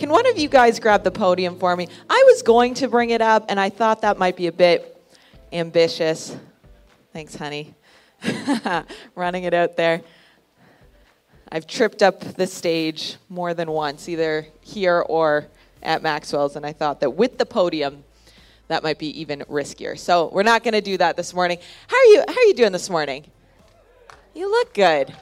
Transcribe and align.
Can 0.00 0.08
one 0.08 0.26
of 0.26 0.38
you 0.38 0.48
guys 0.48 0.80
grab 0.80 1.04
the 1.04 1.10
podium 1.10 1.58
for 1.58 1.76
me? 1.76 1.86
I 2.08 2.24
was 2.26 2.40
going 2.40 2.72
to 2.76 2.88
bring 2.88 3.10
it 3.10 3.20
up, 3.20 3.44
and 3.50 3.60
I 3.60 3.68
thought 3.68 4.00
that 4.00 4.16
might 4.16 4.34
be 4.34 4.46
a 4.46 4.52
bit 4.52 4.98
ambitious. 5.52 6.34
Thanks, 7.12 7.34
honey. 7.34 7.74
Running 9.14 9.44
it 9.44 9.52
out 9.52 9.76
there. 9.76 10.00
I've 11.52 11.66
tripped 11.66 12.02
up 12.02 12.20
the 12.20 12.46
stage 12.46 13.16
more 13.28 13.52
than 13.52 13.70
once, 13.70 14.08
either 14.08 14.46
here 14.62 15.04
or 15.06 15.48
at 15.82 16.00
Maxwell's, 16.02 16.56
and 16.56 16.64
I 16.64 16.72
thought 16.72 17.00
that 17.00 17.10
with 17.10 17.36
the 17.36 17.44
podium, 17.44 18.02
that 18.68 18.82
might 18.82 18.98
be 18.98 19.20
even 19.20 19.40
riskier. 19.50 19.98
So 19.98 20.30
we're 20.32 20.44
not 20.44 20.64
going 20.64 20.72
to 20.72 20.80
do 20.80 20.96
that 20.96 21.18
this 21.18 21.34
morning. 21.34 21.58
How 21.88 21.98
are 21.98 22.06
you? 22.06 22.24
How 22.26 22.32
are 22.32 22.44
you 22.44 22.54
doing 22.54 22.72
this 22.72 22.88
morning? 22.88 23.26
You 24.34 24.50
look 24.50 24.72
good. 24.72 25.14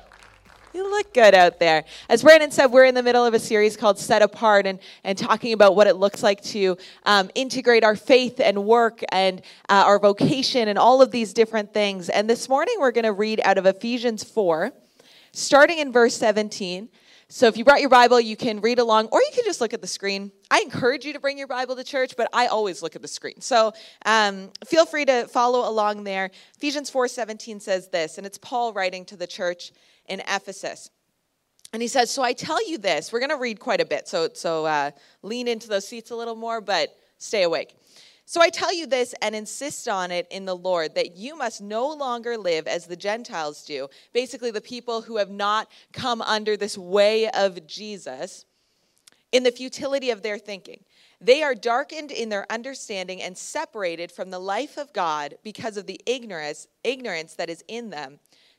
You 0.75 0.91
look 0.91 1.15
good 1.15 1.35
out 1.35 1.59
there. 1.59 1.85
As 2.11 2.23
Brandon 2.23 2.51
said, 2.51 2.67
we're 2.67 2.85
in 2.85 2.95
the 2.95 3.03
middle 3.03 3.25
of 3.25 3.33
a 3.33 3.39
series 3.39 3.75
called 3.75 3.99
Set 3.99 4.21
Apart 4.21 4.67
and, 4.67 4.79
and 5.03 5.17
talking 5.17 5.55
about 5.55 5.75
what 5.75 5.87
it 5.87 5.95
looks 5.97 6.23
like 6.23 6.43
to 6.43 6.77
um, 7.07 7.31
integrate 7.35 7.85
our 7.85 7.97
faith 7.97 8.39
and 8.39 8.65
work 8.65 9.03
and 9.11 9.41
uh, 9.71 9.85
our 9.87 9.99
vocation 9.99 10.69
and 10.69 10.79
all 10.79 11.01
of 11.01 11.10
these 11.10 11.33
different 11.33 11.73
things. 11.73 12.10
And 12.10 12.29
this 12.29 12.51
morning 12.51 12.75
we're 12.79 12.91
going 12.91 13.05
to 13.05 13.13
read 13.13 13.41
out 13.45 13.57
of 13.57 13.65
Ephesians 13.65 14.23
4, 14.25 14.71
starting 15.33 15.79
in 15.79 15.91
verse 15.91 16.15
17. 16.16 16.91
So 17.30 17.47
if 17.47 17.57
you 17.57 17.65
brought 17.65 17.80
your 17.80 17.91
Bible, 17.91 18.21
you 18.21 18.37
can 18.37 18.60
read 18.60 18.79
along, 18.79 19.07
or 19.07 19.21
you 19.21 19.30
can 19.35 19.45
just 19.45 19.63
look 19.63 19.73
at 19.73 19.80
the 19.80 19.87
screen. 19.87 20.32
I 20.51 20.60
encourage 20.60 21.07
you 21.07 21.15
to 21.15 21.21
bring 21.21 21.38
your 21.38 21.47
Bible 21.47 21.77
to 21.77 21.85
church, 21.85 22.15
but 22.16 22.29
I 22.32 22.47
always 22.47 22.82
look 22.82 22.95
at 22.95 23.01
the 23.01 23.09
screen. 23.09 23.41
So 23.41 23.73
um, 24.05 24.51
feel 24.66 24.85
free 24.85 25.07
to 25.07 25.29
follow 25.29 25.69
along 25.69 26.05
there. 26.05 26.30
Ephesians 26.57 26.91
4:17 26.91 27.60
says 27.60 27.88
this, 27.88 28.19
and 28.19 28.27
it's 28.27 28.38
Paul 28.38 28.75
writing 28.75 29.07
to 29.07 29.16
the 29.16 29.27
church 29.27 29.73
in 30.09 30.20
Ephesus. 30.20 30.90
And 31.73 31.82
he 31.82 31.88
says, 31.88 32.10
So 32.10 32.23
I 32.23 32.32
tell 32.32 32.66
you 32.68 32.78
this. 32.78 33.12
We're 33.12 33.20
going 33.20 33.30
to 33.30 33.37
read 33.37 33.60
quite 33.60 33.80
a 33.80 33.84
bit, 33.84 34.09
so, 34.09 34.28
so 34.32 34.66
uh, 34.66 34.90
lean 35.23 35.48
into 35.48 35.68
those 35.68 35.87
seats 35.87 36.10
a 36.10 36.16
little 36.16 36.37
more, 36.37 36.60
but 36.60 36.96
stay 37.18 37.42
awake. 37.42 37.76
So 38.24 38.42
I 38.42 38.51
tell 38.51 38.74
you 38.74 38.86
this 38.86 39.14
and 39.23 39.34
insist 39.34 39.88
on 39.88 40.10
it 40.10 40.26
in 40.30 40.45
the 40.45 40.56
Lord 40.56 40.95
that 40.96 41.16
you 41.16 41.36
must 41.36 41.62
no 41.62 41.88
longer 41.88 42.36
live 42.36 42.66
as 42.66 42.86
the 42.86 42.96
Gentiles 42.96 43.64
do, 43.64 43.88
basically, 44.12 44.51
the 44.51 44.60
people 44.60 45.01
who 45.01 45.16
have 45.16 45.30
not 45.30 45.68
come 45.95 46.20
under 46.20 46.54
this 46.54 46.76
way 46.76 47.30
of 47.30 47.66
Jesus, 47.66 48.45
in 49.32 49.42
the 49.42 49.51
futility 49.51 50.10
of 50.10 50.23
their 50.23 50.38
thinking. 50.38 50.84
They 51.20 51.42
are 51.42 51.54
darkened 51.54 52.10
in 52.10 52.29
their 52.29 52.51
understanding 52.51 53.20
and 53.23 53.36
separated 53.36 54.12
from 54.12 54.30
the 54.30 54.38
life 54.38 54.76
of 54.76 54.92
God 54.92 55.34
because 55.42 55.76
of 55.76 55.86
the 55.86 56.01
ignorance, 56.06 56.68
ignorance 56.84 57.34
that 57.34 57.51
is 57.51 57.64
in 57.68 57.90
them 57.90 58.20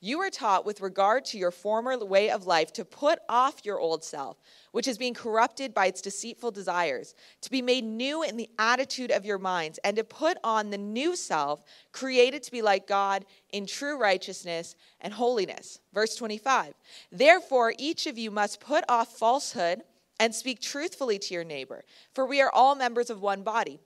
You 0.00 0.18
were 0.18 0.28
taught 0.28 0.66
with 0.66 0.82
regard 0.82 1.24
to 1.26 1.38
your 1.38 1.50
former 1.50 1.96
way 1.98 2.28
of 2.28 2.46
life 2.46 2.70
to 2.74 2.84
put 2.84 3.18
off 3.30 3.64
your 3.64 3.80
old 3.80 4.04
self, 4.04 4.36
which 4.72 4.86
is 4.86 4.98
being 4.98 5.14
corrupted 5.14 5.72
by 5.72 5.86
its 5.86 6.02
deceitful 6.02 6.50
desires, 6.50 7.14
to 7.40 7.50
be 7.50 7.62
made 7.62 7.84
new 7.84 8.22
in 8.22 8.36
the 8.36 8.50
attitude 8.58 9.10
of 9.10 9.24
your 9.24 9.38
minds, 9.38 9.78
and 9.84 9.96
to 9.96 10.04
put 10.04 10.36
on 10.44 10.68
the 10.68 10.78
new 10.78 11.16
self, 11.16 11.64
created 11.92 12.42
to 12.42 12.52
be 12.52 12.60
like 12.60 12.86
God 12.86 13.24
in 13.52 13.64
true 13.66 13.98
righteousness 13.98 14.76
and 15.00 15.14
holiness. 15.14 15.80
Verse 15.94 16.14
25 16.14 16.74
Therefore, 17.10 17.72
each 17.78 18.06
of 18.06 18.18
you 18.18 18.30
must 18.30 18.60
put 18.60 18.84
off 18.90 19.16
falsehood 19.16 19.80
and 20.20 20.34
speak 20.34 20.60
truthfully 20.60 21.18
to 21.18 21.34
your 21.34 21.44
neighbor, 21.44 21.84
for 22.12 22.26
we 22.26 22.42
are 22.42 22.52
all 22.52 22.74
members 22.74 23.08
of 23.08 23.22
one 23.22 23.42
body. 23.42 23.80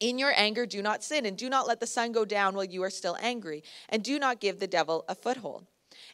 In 0.00 0.18
your 0.18 0.32
anger, 0.36 0.66
do 0.66 0.82
not 0.82 1.04
sin, 1.04 1.24
and 1.24 1.36
do 1.36 1.48
not 1.48 1.66
let 1.66 1.80
the 1.80 1.86
sun 1.86 2.12
go 2.12 2.24
down 2.24 2.54
while 2.54 2.64
you 2.64 2.82
are 2.82 2.90
still 2.90 3.16
angry, 3.20 3.62
and 3.88 4.02
do 4.02 4.18
not 4.18 4.40
give 4.40 4.58
the 4.58 4.66
devil 4.66 5.04
a 5.08 5.14
foothold. 5.14 5.66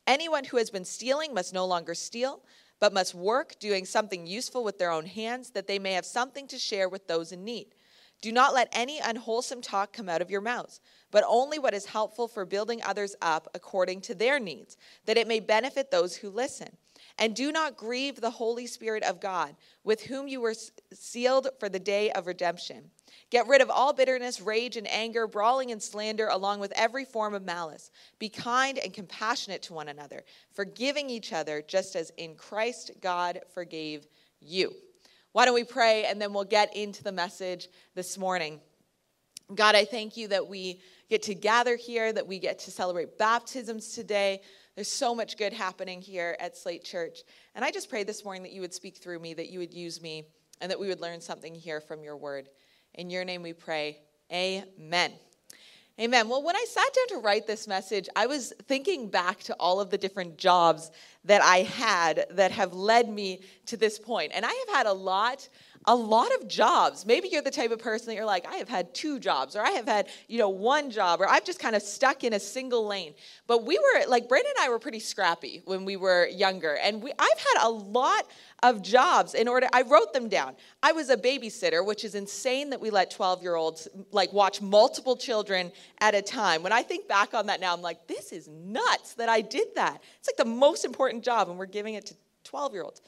Anyone 0.06 0.44
who 0.44 0.58
has 0.58 0.70
been 0.70 0.84
stealing 0.84 1.32
must 1.32 1.54
no 1.54 1.64
longer 1.66 1.94
steal, 1.94 2.42
but 2.78 2.92
must 2.92 3.14
work, 3.14 3.58
doing 3.58 3.84
something 3.84 4.26
useful 4.26 4.64
with 4.64 4.78
their 4.78 4.90
own 4.90 5.06
hands, 5.06 5.50
that 5.50 5.66
they 5.66 5.78
may 5.78 5.92
have 5.92 6.06
something 6.06 6.46
to 6.48 6.58
share 6.58 6.88
with 6.88 7.06
those 7.06 7.32
in 7.32 7.44
need. 7.44 7.74
Do 8.22 8.32
not 8.32 8.54
let 8.54 8.68
any 8.72 8.98
unwholesome 8.98 9.62
talk 9.62 9.92
come 9.92 10.08
out 10.08 10.20
of 10.20 10.30
your 10.30 10.42
mouths, 10.42 10.80
but 11.10 11.24
only 11.26 11.58
what 11.58 11.74
is 11.74 11.86
helpful 11.86 12.28
for 12.28 12.44
building 12.44 12.82
others 12.82 13.16
up 13.22 13.48
according 13.54 14.02
to 14.02 14.14
their 14.14 14.38
needs, 14.38 14.76
that 15.06 15.16
it 15.16 15.26
may 15.26 15.40
benefit 15.40 15.90
those 15.90 16.16
who 16.16 16.28
listen. 16.28 16.76
And 17.20 17.36
do 17.36 17.52
not 17.52 17.76
grieve 17.76 18.20
the 18.20 18.30
Holy 18.30 18.66
Spirit 18.66 19.02
of 19.02 19.20
God, 19.20 19.54
with 19.84 20.02
whom 20.04 20.26
you 20.26 20.40
were 20.40 20.54
sealed 20.92 21.48
for 21.60 21.68
the 21.68 21.78
day 21.78 22.10
of 22.10 22.26
redemption. 22.26 22.90
Get 23.28 23.46
rid 23.46 23.60
of 23.60 23.68
all 23.68 23.92
bitterness, 23.92 24.40
rage, 24.40 24.78
and 24.78 24.90
anger, 24.90 25.26
brawling 25.26 25.70
and 25.70 25.82
slander, 25.82 26.28
along 26.28 26.60
with 26.60 26.72
every 26.74 27.04
form 27.04 27.34
of 27.34 27.44
malice. 27.44 27.90
Be 28.18 28.30
kind 28.30 28.78
and 28.78 28.94
compassionate 28.94 29.62
to 29.64 29.74
one 29.74 29.88
another, 29.88 30.24
forgiving 30.54 31.10
each 31.10 31.34
other, 31.34 31.62
just 31.68 31.94
as 31.94 32.10
in 32.16 32.34
Christ 32.36 32.92
God 33.02 33.40
forgave 33.52 34.06
you. 34.40 34.72
Why 35.32 35.44
don't 35.44 35.54
we 35.54 35.64
pray 35.64 36.06
and 36.06 36.20
then 36.20 36.32
we'll 36.32 36.44
get 36.44 36.74
into 36.74 37.04
the 37.04 37.12
message 37.12 37.68
this 37.94 38.16
morning. 38.16 38.60
God, 39.54 39.74
I 39.74 39.84
thank 39.84 40.16
you 40.16 40.28
that 40.28 40.48
we 40.48 40.80
get 41.08 41.22
to 41.24 41.34
gather 41.34 41.76
here, 41.76 42.12
that 42.12 42.26
we 42.26 42.38
get 42.38 42.60
to 42.60 42.70
celebrate 42.70 43.18
baptisms 43.18 43.92
today. 43.94 44.40
There's 44.80 44.88
so 44.88 45.14
much 45.14 45.36
good 45.36 45.52
happening 45.52 46.00
here 46.00 46.38
at 46.40 46.56
Slate 46.56 46.82
Church. 46.84 47.18
And 47.54 47.62
I 47.62 47.70
just 47.70 47.90
pray 47.90 48.02
this 48.02 48.24
morning 48.24 48.42
that 48.44 48.52
you 48.52 48.62
would 48.62 48.72
speak 48.72 48.96
through 48.96 49.18
me, 49.18 49.34
that 49.34 49.50
you 49.50 49.58
would 49.58 49.74
use 49.74 50.00
me, 50.00 50.24
and 50.62 50.70
that 50.70 50.80
we 50.80 50.88
would 50.88 51.02
learn 51.02 51.20
something 51.20 51.54
here 51.54 51.82
from 51.82 52.02
your 52.02 52.16
word. 52.16 52.48
In 52.94 53.10
your 53.10 53.22
name 53.22 53.42
we 53.42 53.52
pray. 53.52 53.98
Amen. 54.32 55.12
Amen. 56.00 56.30
Well, 56.30 56.42
when 56.42 56.56
I 56.56 56.64
sat 56.66 56.86
down 56.94 57.18
to 57.18 57.22
write 57.22 57.46
this 57.46 57.68
message, 57.68 58.08
I 58.16 58.24
was 58.24 58.54
thinking 58.68 59.10
back 59.10 59.40
to 59.40 59.54
all 59.60 59.82
of 59.82 59.90
the 59.90 59.98
different 59.98 60.38
jobs 60.38 60.90
that 61.26 61.42
I 61.42 61.58
had 61.58 62.24
that 62.30 62.50
have 62.52 62.72
led 62.72 63.10
me 63.10 63.42
to 63.66 63.76
this 63.76 63.98
point. 63.98 64.32
And 64.34 64.46
I 64.46 64.64
have 64.66 64.76
had 64.76 64.86
a 64.86 64.94
lot 64.94 65.46
a 65.86 65.94
lot 65.94 66.30
of 66.34 66.46
jobs. 66.46 67.06
Maybe 67.06 67.28
you're 67.28 67.40
the 67.40 67.50
type 67.50 67.70
of 67.70 67.78
person 67.78 68.08
that 68.08 68.14
you're 68.14 68.26
like, 68.26 68.46
I 68.46 68.56
have 68.56 68.68
had 68.68 68.94
two 68.94 69.18
jobs, 69.18 69.56
or 69.56 69.62
I 69.62 69.70
have 69.70 69.86
had, 69.86 70.08
you 70.28 70.38
know, 70.38 70.50
one 70.50 70.90
job, 70.90 71.20
or 71.20 71.28
I've 71.28 71.44
just 71.44 71.58
kind 71.58 71.74
of 71.74 71.82
stuck 71.82 72.22
in 72.22 72.34
a 72.34 72.40
single 72.40 72.86
lane. 72.86 73.14
But 73.46 73.64
we 73.64 73.78
were 73.78 74.06
like 74.06 74.28
Brandon 74.28 74.52
and 74.58 74.66
I 74.66 74.68
were 74.68 74.78
pretty 74.78 75.00
scrappy 75.00 75.62
when 75.64 75.86
we 75.86 75.96
were 75.96 76.26
younger, 76.26 76.74
and 76.74 77.02
we 77.02 77.12
I've 77.18 77.38
had 77.38 77.64
a 77.66 77.70
lot 77.70 78.26
of 78.62 78.82
jobs 78.82 79.32
in 79.32 79.48
order 79.48 79.68
I 79.72 79.82
wrote 79.82 80.12
them 80.12 80.28
down. 80.28 80.54
I 80.82 80.92
was 80.92 81.08
a 81.08 81.16
babysitter, 81.16 81.84
which 81.84 82.04
is 82.04 82.14
insane 82.14 82.68
that 82.70 82.80
we 82.80 82.90
let 82.90 83.10
12-year-olds 83.10 83.88
like 84.12 84.34
watch 84.34 84.60
multiple 84.60 85.16
children 85.16 85.72
at 86.00 86.14
a 86.14 86.20
time. 86.20 86.62
When 86.62 86.72
I 86.72 86.82
think 86.82 87.08
back 87.08 87.32
on 87.32 87.46
that 87.46 87.58
now, 87.58 87.72
I'm 87.72 87.80
like, 87.80 88.06
this 88.06 88.32
is 88.32 88.48
nuts 88.48 89.14
that 89.14 89.30
I 89.30 89.40
did 89.40 89.68
that. 89.76 90.02
It's 90.18 90.28
like 90.28 90.36
the 90.36 90.44
most 90.44 90.84
important 90.84 91.24
job, 91.24 91.48
and 91.48 91.58
we're 91.58 91.64
giving 91.64 91.94
it 91.94 92.04
to 92.06 92.14
12-year-olds. 92.44 93.00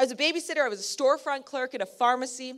I 0.00 0.02
was 0.02 0.12
a 0.12 0.16
babysitter, 0.16 0.64
I 0.64 0.68
was 0.70 0.80
a 0.80 1.02
storefront 1.02 1.44
clerk 1.44 1.74
at 1.74 1.82
a 1.82 1.86
pharmacy. 1.86 2.54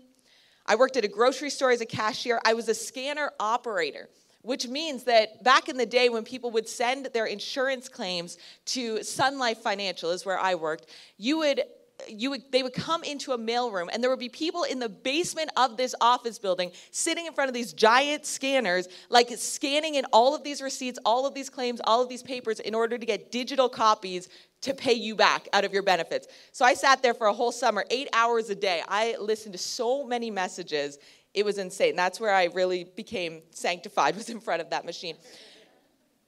I 0.65 0.77
worked 0.77 0.97
at 0.97 1.05
a 1.05 1.09
grocery 1.09 1.51
store 1.51 1.73
as 1.73 1.81
a 1.81 1.85
cashier. 1.85 2.41
I 2.45 2.55
was 2.55 2.69
a 2.69 2.75
scanner 2.75 3.33
operator, 3.41 4.09
which 4.43 4.69
means 4.69 5.03
that 5.05 5.43
back 5.43 5.69
in 5.69 5.77
the 5.77 5.85
day 5.85 6.09
when 6.09 6.23
people 6.23 6.53
would 6.53 6.69
send 6.69 7.07
their 7.07 7.27
insurance 7.27 7.89
claims 7.89 8.39
to 8.67 9.03
Sun 9.03 9.41
Life 9.41 9.59
Financial, 9.59 10.13
is 10.13 10.25
where 10.25 10.39
I 10.39 10.55
worked, 10.55 10.87
you 11.19 11.39
would 11.39 11.65
you 12.09 12.31
would, 12.31 12.51
they 12.51 12.65
would 12.65 12.73
come 12.75 13.05
into 13.05 13.31
a 13.31 13.39
mailroom 13.39 13.89
and 13.93 14.03
there 14.03 14.11
would 14.11 14.19
be 14.19 14.29
people 14.29 14.65
in 14.65 14.81
the 14.81 14.89
basement 14.89 15.51
of 15.57 15.77
this 15.77 15.95
office 16.01 16.37
building 16.37 16.73
sitting 16.91 17.27
in 17.27 17.33
front 17.33 17.49
of 17.49 17.55
these 17.55 17.73
giant 17.73 18.27
scanners 18.27 18.89
like 19.09 19.31
scanning 19.37 19.95
in 19.95 20.05
all 20.07 20.35
of 20.35 20.43
these 20.43 20.61
receipts 20.61 20.99
all 21.05 21.27
of 21.27 21.35
these 21.35 21.49
claims 21.49 21.81
all 21.85 22.03
of 22.03 22.09
these 22.09 22.23
papers 22.23 22.59
in 22.59 22.75
order 22.75 22.99
to 22.99 23.07
get 23.07 23.31
digital 23.31 23.69
copies 23.69 24.29
to 24.63 24.75
pay 24.75 24.95
you 24.95 25.15
back 25.15 25.49
out 25.53 25.65
of 25.65 25.73
your 25.73 25.83
benefits. 25.83 26.29
So 26.53 26.65
I 26.65 26.75
sat 26.75 27.03
there 27.03 27.15
for 27.15 27.27
a 27.27 27.33
whole 27.33 27.53
summer, 27.53 27.85
eight 27.91 28.09
hours 28.13 28.51
a 28.51 28.55
day. 28.55 28.83
I 28.89 29.17
listened 29.21 29.53
to 29.53 29.59
so 29.59 30.07
many 30.07 30.31
messages. 30.31 30.99
It 31.35 31.45
was 31.45 31.59
insane. 31.59 31.97
That's 31.97 32.21
where 32.21 32.35
I 32.35 32.47
really 32.47 32.85
became 32.85 33.43
sanctified, 33.51 34.17
was 34.17 34.31
in 34.31 34.41
front 34.41 34.63
of 34.63 34.71
that 34.71 34.85
machine. 34.85 35.17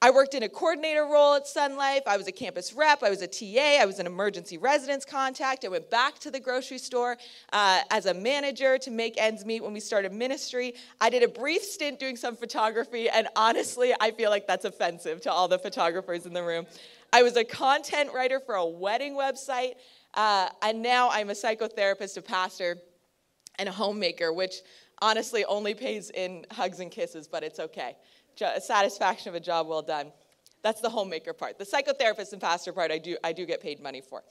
I 0.01 0.11
worked 0.11 0.35
in 0.35 0.43
a 0.43 0.49
coordinator 0.49 1.03
role 1.03 1.35
at 1.35 1.47
Sun 1.47 1.77
Life. 1.77 2.03
I 2.05 2.17
was 2.17 2.27
a 2.27 2.31
campus 2.31 2.73
rep. 2.73 3.01
I 3.01 3.09
was 3.09 3.21
a 3.21 3.27
TA. 3.27 3.81
I 3.81 3.85
was 3.85 3.97
an 3.97 4.05
emergency 4.05 4.57
residence 4.57 5.05
contact. 5.05 5.65
I 5.65 5.69
went 5.69 5.89
back 5.89 6.19
to 6.19 6.29
the 6.29 6.39
grocery 6.39 6.77
store 6.77 7.17
uh, 7.53 7.81
as 7.89 8.05
a 8.05 8.13
manager 8.13 8.77
to 8.77 8.91
make 8.91 9.15
ends 9.17 9.45
meet 9.45 9.63
when 9.63 9.73
we 9.73 9.79
started 9.79 10.11
ministry. 10.11 10.75
I 10.99 11.09
did 11.09 11.23
a 11.23 11.27
brief 11.27 11.63
stint 11.63 11.99
doing 11.99 12.17
some 12.17 12.35
photography, 12.35 13.09
and 13.09 13.27
honestly, 13.35 13.93
I 13.99 14.11
feel 14.11 14.29
like 14.29 14.45
that's 14.45 14.65
offensive 14.65 15.21
to 15.21 15.31
all 15.31 15.47
the 15.47 15.57
photographers 15.57 16.25
in 16.25 16.33
the 16.33 16.43
room. 16.43 16.67
I 17.15 17.23
was 17.23 17.37
a 17.37 17.45
content 17.45 18.13
writer 18.13 18.41
for 18.41 18.55
a 18.55 18.65
wedding 18.65 19.13
website, 19.13 19.75
uh, 20.15 20.49
and 20.61 20.81
now 20.81 21.09
I'm 21.09 21.29
a 21.29 21.33
psychotherapist, 21.33 22.17
a 22.17 22.21
pastor, 22.21 22.75
and 23.57 23.69
a 23.69 23.71
homemaker, 23.71 24.33
which 24.33 24.55
honestly 25.01 25.45
only 25.45 25.73
pays 25.73 26.09
in 26.09 26.45
hugs 26.51 26.81
and 26.81 26.91
kisses, 26.91 27.25
but 27.25 27.41
it's 27.41 27.57
okay 27.57 27.95
satisfaction 28.59 29.29
of 29.29 29.35
a 29.35 29.39
job 29.39 29.65
well 29.65 29.81
done. 29.81 30.11
That's 30.61 30.81
the 30.81 30.89
homemaker 30.89 31.31
part. 31.31 31.57
The 31.57 31.63
psychotherapist 31.63 32.33
and 32.33 32.41
pastor 32.41 32.73
part, 32.73 32.91
I 32.91 32.97
do, 32.97 33.15
I 33.23 33.31
do 33.31 33.45
get 33.45 33.61
paid 33.61 33.79
money 33.79 34.01
for. 34.01 34.21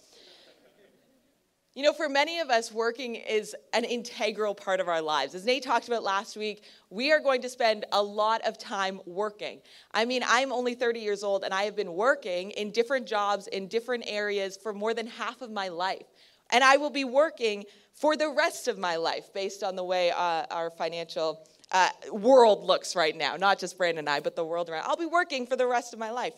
You 1.75 1.83
know, 1.83 1.93
for 1.93 2.09
many 2.09 2.39
of 2.39 2.51
us, 2.51 2.71
working 2.71 3.17
is 3.17 3.57
an 3.73 3.83
integral 3.83 4.55
part 4.55 4.79
of 4.79 4.87
our 4.87 5.03
lives. 5.03 5.35
As 5.35 5.45
Nate 5.45 5.65
talked 5.65 5.89
about 5.89 6.05
last 6.05 6.37
week, 6.37 6.63
we 6.89 7.11
are 7.11 7.19
going 7.19 7.43
to 7.43 7.49
spend 7.49 7.85
a 7.91 8.01
lot 8.01 8.47
of 8.47 8.57
time 8.57 9.01
working. 9.07 9.61
I 9.93 10.05
mean, 10.05 10.23
I'm 10.25 10.53
only 10.53 10.75
30 10.75 11.01
years 11.01 11.25
old 11.25 11.43
and 11.43 11.53
I 11.53 11.65
have 11.65 11.75
been 11.75 11.95
working 11.95 12.53
in 12.53 12.71
different 12.71 13.09
jobs 13.09 13.49
in 13.49 13.67
different 13.67 14.05
areas 14.07 14.57
for 14.57 14.73
more 14.73 14.95
than 14.95 15.09
half 15.09 15.43
of 15.43 15.51
my 15.51 15.67
life. 15.67 16.07
And 16.51 16.63
I 16.63 16.77
will 16.77 16.91
be 16.91 17.03
working 17.03 17.65
for 17.93 18.17
the 18.17 18.29
rest 18.29 18.69
of 18.69 18.79
my 18.79 18.95
life 18.95 19.33
based 19.35 19.65
on 19.65 19.75
the 19.75 19.85
way 19.85 20.13
uh, 20.13 20.47
our 20.53 20.71
financial 20.71 21.45
uh, 21.73 21.89
world 22.13 22.63
looks 22.63 22.95
right 22.95 23.17
now, 23.17 23.35
not 23.35 23.59
just 23.59 23.77
Brandon 23.77 23.99
and 23.99 24.09
I, 24.09 24.21
but 24.21 24.37
the 24.37 24.45
world 24.45 24.71
around. 24.71 24.85
I'll 24.87 24.97
be 24.97 25.07
working 25.07 25.45
for 25.45 25.57
the 25.57 25.67
rest 25.67 25.93
of 25.93 25.99
my 25.99 26.13
life. 26.13 26.35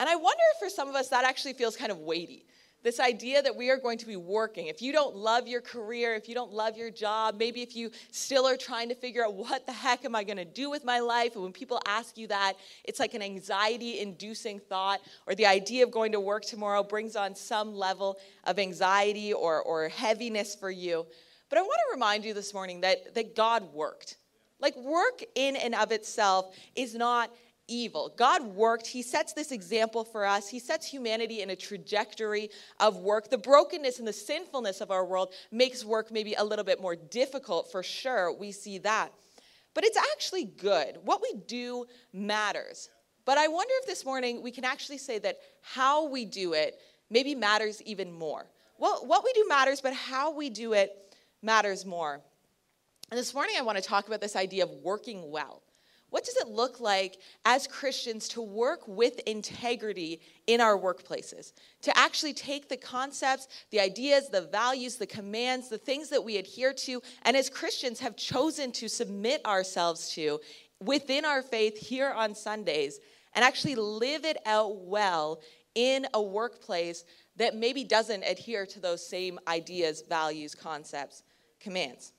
And 0.00 0.08
I 0.08 0.16
wonder 0.16 0.42
if 0.54 0.58
for 0.58 0.74
some 0.74 0.88
of 0.88 0.96
us 0.96 1.10
that 1.10 1.24
actually 1.24 1.52
feels 1.52 1.76
kind 1.76 1.92
of 1.92 1.98
weighty. 1.98 2.46
This 2.82 2.98
idea 2.98 3.40
that 3.42 3.54
we 3.54 3.70
are 3.70 3.76
going 3.76 3.98
to 3.98 4.06
be 4.06 4.16
working. 4.16 4.66
If 4.66 4.82
you 4.82 4.92
don't 4.92 5.14
love 5.14 5.46
your 5.46 5.60
career, 5.60 6.14
if 6.14 6.28
you 6.28 6.34
don't 6.34 6.52
love 6.52 6.76
your 6.76 6.90
job, 6.90 7.36
maybe 7.38 7.62
if 7.62 7.76
you 7.76 7.92
still 8.10 8.44
are 8.44 8.56
trying 8.56 8.88
to 8.88 8.96
figure 8.96 9.24
out 9.24 9.34
what 9.34 9.66
the 9.66 9.72
heck 9.72 10.04
am 10.04 10.16
I 10.16 10.24
going 10.24 10.38
to 10.38 10.44
do 10.44 10.68
with 10.68 10.84
my 10.84 10.98
life, 10.98 11.34
and 11.34 11.44
when 11.44 11.52
people 11.52 11.80
ask 11.86 12.18
you 12.18 12.26
that, 12.26 12.54
it's 12.82 12.98
like 12.98 13.14
an 13.14 13.22
anxiety 13.22 14.00
inducing 14.00 14.58
thought, 14.58 15.00
or 15.28 15.36
the 15.36 15.46
idea 15.46 15.84
of 15.84 15.92
going 15.92 16.10
to 16.12 16.20
work 16.20 16.44
tomorrow 16.44 16.82
brings 16.82 17.14
on 17.14 17.36
some 17.36 17.72
level 17.72 18.18
of 18.44 18.58
anxiety 18.58 19.32
or, 19.32 19.62
or 19.62 19.88
heaviness 19.88 20.56
for 20.56 20.70
you. 20.70 21.06
But 21.48 21.58
I 21.58 21.62
want 21.62 21.78
to 21.88 21.94
remind 21.94 22.24
you 22.24 22.34
this 22.34 22.52
morning 22.52 22.80
that, 22.80 23.14
that 23.14 23.36
God 23.36 23.72
worked. 23.72 24.16
Like, 24.58 24.76
work 24.76 25.22
in 25.34 25.54
and 25.54 25.74
of 25.74 25.92
itself 25.92 26.56
is 26.74 26.94
not 26.94 27.30
evil. 27.68 28.12
God 28.16 28.42
worked. 28.42 28.86
He 28.86 29.02
sets 29.02 29.32
this 29.32 29.52
example 29.52 30.04
for 30.04 30.24
us. 30.24 30.48
He 30.48 30.58
sets 30.58 30.86
humanity 30.86 31.42
in 31.42 31.50
a 31.50 31.56
trajectory 31.56 32.50
of 32.80 32.96
work. 32.98 33.30
The 33.30 33.38
brokenness 33.38 33.98
and 33.98 34.06
the 34.06 34.12
sinfulness 34.12 34.80
of 34.80 34.90
our 34.90 35.04
world 35.04 35.32
makes 35.50 35.84
work 35.84 36.10
maybe 36.10 36.34
a 36.34 36.44
little 36.44 36.64
bit 36.64 36.80
more 36.80 36.96
difficult 36.96 37.70
for 37.70 37.82
sure. 37.82 38.32
We 38.32 38.52
see 38.52 38.78
that. 38.78 39.12
But 39.74 39.84
it's 39.84 39.98
actually 40.12 40.44
good. 40.44 40.98
What 41.04 41.22
we 41.22 41.40
do 41.46 41.86
matters. 42.12 42.90
But 43.24 43.38
I 43.38 43.48
wonder 43.48 43.72
if 43.80 43.86
this 43.86 44.04
morning 44.04 44.42
we 44.42 44.50
can 44.50 44.64
actually 44.64 44.98
say 44.98 45.18
that 45.20 45.38
how 45.60 46.08
we 46.08 46.24
do 46.24 46.52
it 46.54 46.78
maybe 47.10 47.34
matters 47.34 47.80
even 47.82 48.12
more. 48.12 48.46
Well, 48.78 49.04
what 49.06 49.24
we 49.24 49.32
do 49.32 49.46
matters, 49.48 49.80
but 49.80 49.94
how 49.94 50.34
we 50.34 50.50
do 50.50 50.72
it 50.72 50.90
matters 51.42 51.86
more. 51.86 52.20
And 53.10 53.18
this 53.18 53.34
morning, 53.34 53.56
I 53.58 53.62
want 53.62 53.78
to 53.78 53.84
talk 53.84 54.06
about 54.06 54.20
this 54.20 54.36
idea 54.36 54.64
of 54.64 54.70
working 54.82 55.30
well. 55.30 55.62
What 56.12 56.26
does 56.26 56.36
it 56.36 56.48
look 56.48 56.78
like 56.78 57.16
as 57.46 57.66
Christians 57.66 58.28
to 58.28 58.42
work 58.42 58.86
with 58.86 59.18
integrity 59.20 60.20
in 60.46 60.60
our 60.60 60.78
workplaces? 60.78 61.54
To 61.80 61.98
actually 61.98 62.34
take 62.34 62.68
the 62.68 62.76
concepts, 62.76 63.48
the 63.70 63.80
ideas, 63.80 64.28
the 64.28 64.42
values, 64.42 64.96
the 64.96 65.06
commands, 65.06 65.70
the 65.70 65.78
things 65.78 66.10
that 66.10 66.22
we 66.22 66.36
adhere 66.36 66.74
to, 66.74 67.00
and 67.22 67.34
as 67.34 67.48
Christians 67.48 67.98
have 68.00 68.14
chosen 68.14 68.72
to 68.72 68.88
submit 68.88 69.42
ourselves 69.46 70.10
to 70.10 70.38
within 70.82 71.24
our 71.24 71.40
faith 71.40 71.78
here 71.78 72.10
on 72.10 72.34
Sundays, 72.34 73.00
and 73.34 73.42
actually 73.42 73.76
live 73.76 74.26
it 74.26 74.36
out 74.44 74.84
well 74.84 75.40
in 75.74 76.06
a 76.12 76.20
workplace 76.20 77.04
that 77.36 77.56
maybe 77.56 77.84
doesn't 77.84 78.22
adhere 78.24 78.66
to 78.66 78.80
those 78.80 79.04
same 79.04 79.38
ideas, 79.48 80.02
values, 80.06 80.54
concepts, 80.54 81.22
commands. 81.58 82.12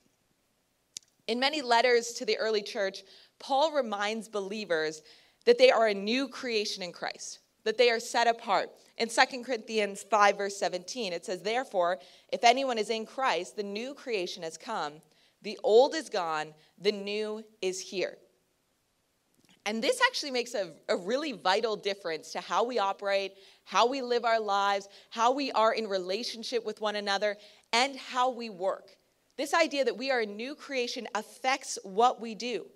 In 1.26 1.40
many 1.40 1.62
letters 1.62 2.12
to 2.14 2.26
the 2.26 2.36
early 2.36 2.62
church, 2.62 3.02
Paul 3.38 3.72
reminds 3.72 4.28
believers 4.28 5.02
that 5.44 5.58
they 5.58 5.70
are 5.70 5.88
a 5.88 5.94
new 5.94 6.28
creation 6.28 6.82
in 6.82 6.92
Christ, 6.92 7.40
that 7.64 7.78
they 7.78 7.90
are 7.90 8.00
set 8.00 8.26
apart. 8.26 8.70
In 8.96 9.08
2 9.08 9.42
Corinthians 9.42 10.02
5, 10.02 10.38
verse 10.38 10.56
17, 10.56 11.12
it 11.12 11.24
says, 11.24 11.42
Therefore, 11.42 11.98
if 12.32 12.44
anyone 12.44 12.78
is 12.78 12.90
in 12.90 13.06
Christ, 13.06 13.56
the 13.56 13.62
new 13.62 13.94
creation 13.94 14.42
has 14.42 14.56
come. 14.56 14.94
The 15.42 15.58
old 15.62 15.94
is 15.94 16.08
gone, 16.08 16.54
the 16.78 16.92
new 16.92 17.44
is 17.60 17.80
here. 17.80 18.16
And 19.66 19.82
this 19.82 20.00
actually 20.06 20.30
makes 20.30 20.54
a, 20.54 20.72
a 20.88 20.96
really 20.96 21.32
vital 21.32 21.76
difference 21.76 22.32
to 22.32 22.40
how 22.40 22.64
we 22.64 22.78
operate, 22.78 23.32
how 23.64 23.86
we 23.86 24.02
live 24.02 24.24
our 24.24 24.40
lives, 24.40 24.88
how 25.10 25.32
we 25.32 25.52
are 25.52 25.72
in 25.72 25.86
relationship 25.88 26.64
with 26.64 26.80
one 26.80 26.96
another, 26.96 27.36
and 27.72 27.96
how 27.96 28.30
we 28.30 28.50
work. 28.50 28.90
This 29.36 29.54
idea 29.54 29.84
that 29.84 29.96
we 29.96 30.10
are 30.10 30.20
a 30.20 30.26
new 30.26 30.54
creation 30.54 31.08
affects 31.14 31.78
what 31.82 32.20
we 32.20 32.34
do. 32.34 32.66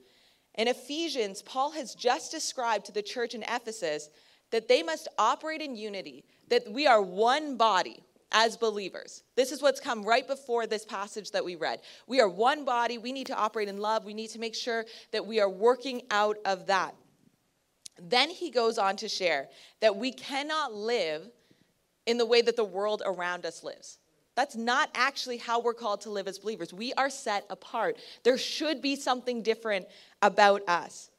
In 0.59 0.67
Ephesians, 0.69 1.41
Paul 1.41 1.71
has 1.71 1.95
just 1.95 2.33
described 2.33 2.85
to 2.87 2.93
the 2.93 3.01
church 3.01 3.35
in 3.35 3.45
Ephesus 3.45 4.11
that 4.51 4.67
they 4.67 4.83
must 4.83 5.07
operate 5.17 5.63
in 5.63 5.77
unity, 5.77 6.25
that 6.49 6.71
we 6.71 6.87
are 6.87 7.01
one 7.01 7.57
body 7.57 8.03
as 8.33 8.57
believers. 8.57 9.23
This 9.37 9.53
is 9.53 9.63
what's 9.63 9.81
come 9.81 10.05
right 10.05 10.27
before 10.27 10.67
this 10.67 10.85
passage 10.85 11.31
that 11.31 11.45
we 11.45 11.55
read. 11.55 11.81
We 12.09 12.21
are 12.21 12.29
one 12.29 12.65
body. 12.65 12.99
We 12.99 13.13
need 13.13 13.29
to 13.29 13.37
operate 13.37 13.69
in 13.69 13.79
love. 13.79 14.05
We 14.05 14.15
need 14.15 14.31
to 14.31 14.41
make 14.41 14.55
sure 14.55 14.85
that 15.13 15.25
we 15.25 15.41
are 15.41 15.49
working 15.49 16.03
out 16.11 16.37
of 16.45 16.67
that. 16.67 16.95
Then 18.01 18.29
he 18.29 18.51
goes 18.51 18.79
on 18.79 18.97
to 18.97 19.09
share 19.09 19.49
that 19.81 19.97
we 19.97 20.13
cannot 20.13 20.75
live 20.75 21.31
in 22.07 22.19
the 22.19 22.27
way 22.27 22.43
that 22.43 22.57
the 22.57 22.65
world 22.65 23.03
around 23.07 23.47
us 23.47 23.63
lives. 23.63 23.99
That's 24.39 24.55
not 24.55 24.91
actually 24.95 25.39
how 25.39 25.59
we're 25.59 25.75
called 25.75 26.03
to 26.03 26.11
live 26.11 26.29
as 26.29 26.39
believers. 26.39 26.73
We 26.73 26.93
are 26.93 27.11
set 27.11 27.45
apart. 27.51 27.97
There 28.23 28.39
should 28.39 28.81
be 28.81 28.95
something 28.95 29.43
different 29.43 29.87
about 30.23 30.63
us. 30.69 31.11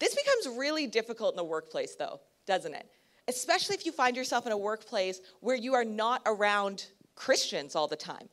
This 0.00 0.12
becomes 0.12 0.58
really 0.58 0.88
difficult 0.88 1.34
in 1.34 1.36
the 1.36 1.44
workplace, 1.44 1.94
though, 1.94 2.18
doesn't 2.44 2.74
it? 2.74 2.88
Especially 3.28 3.76
if 3.76 3.86
you 3.86 3.92
find 3.92 4.16
yourself 4.16 4.46
in 4.46 4.52
a 4.52 4.58
workplace 4.58 5.20
where 5.38 5.54
you 5.54 5.74
are 5.74 5.84
not 5.84 6.22
around 6.26 6.86
Christians 7.14 7.76
all 7.76 7.86
the 7.86 7.94
time. 7.94 8.28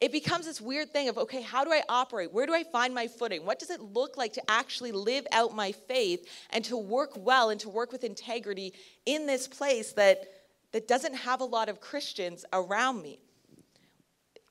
It 0.00 0.12
becomes 0.12 0.46
this 0.46 0.60
weird 0.60 0.92
thing 0.92 1.08
of, 1.08 1.18
okay, 1.18 1.42
how 1.42 1.64
do 1.64 1.72
I 1.72 1.82
operate? 1.88 2.32
Where 2.32 2.46
do 2.46 2.54
I 2.54 2.62
find 2.62 2.94
my 2.94 3.08
footing? 3.08 3.44
What 3.44 3.58
does 3.58 3.70
it 3.70 3.80
look 3.80 4.18
like 4.18 4.34
to 4.34 4.42
actually 4.48 4.92
live 4.92 5.26
out 5.32 5.52
my 5.56 5.72
faith 5.72 6.28
and 6.50 6.64
to 6.66 6.76
work 6.76 7.10
well 7.16 7.50
and 7.50 7.58
to 7.58 7.70
work 7.70 7.90
with 7.90 8.04
integrity 8.04 8.72
in 9.04 9.26
this 9.26 9.48
place 9.48 9.94
that 9.94 10.28
that 10.72 10.88
doesn't 10.88 11.14
have 11.14 11.40
a 11.40 11.44
lot 11.44 11.68
of 11.68 11.80
Christians 11.80 12.44
around 12.52 13.02
me. 13.02 13.18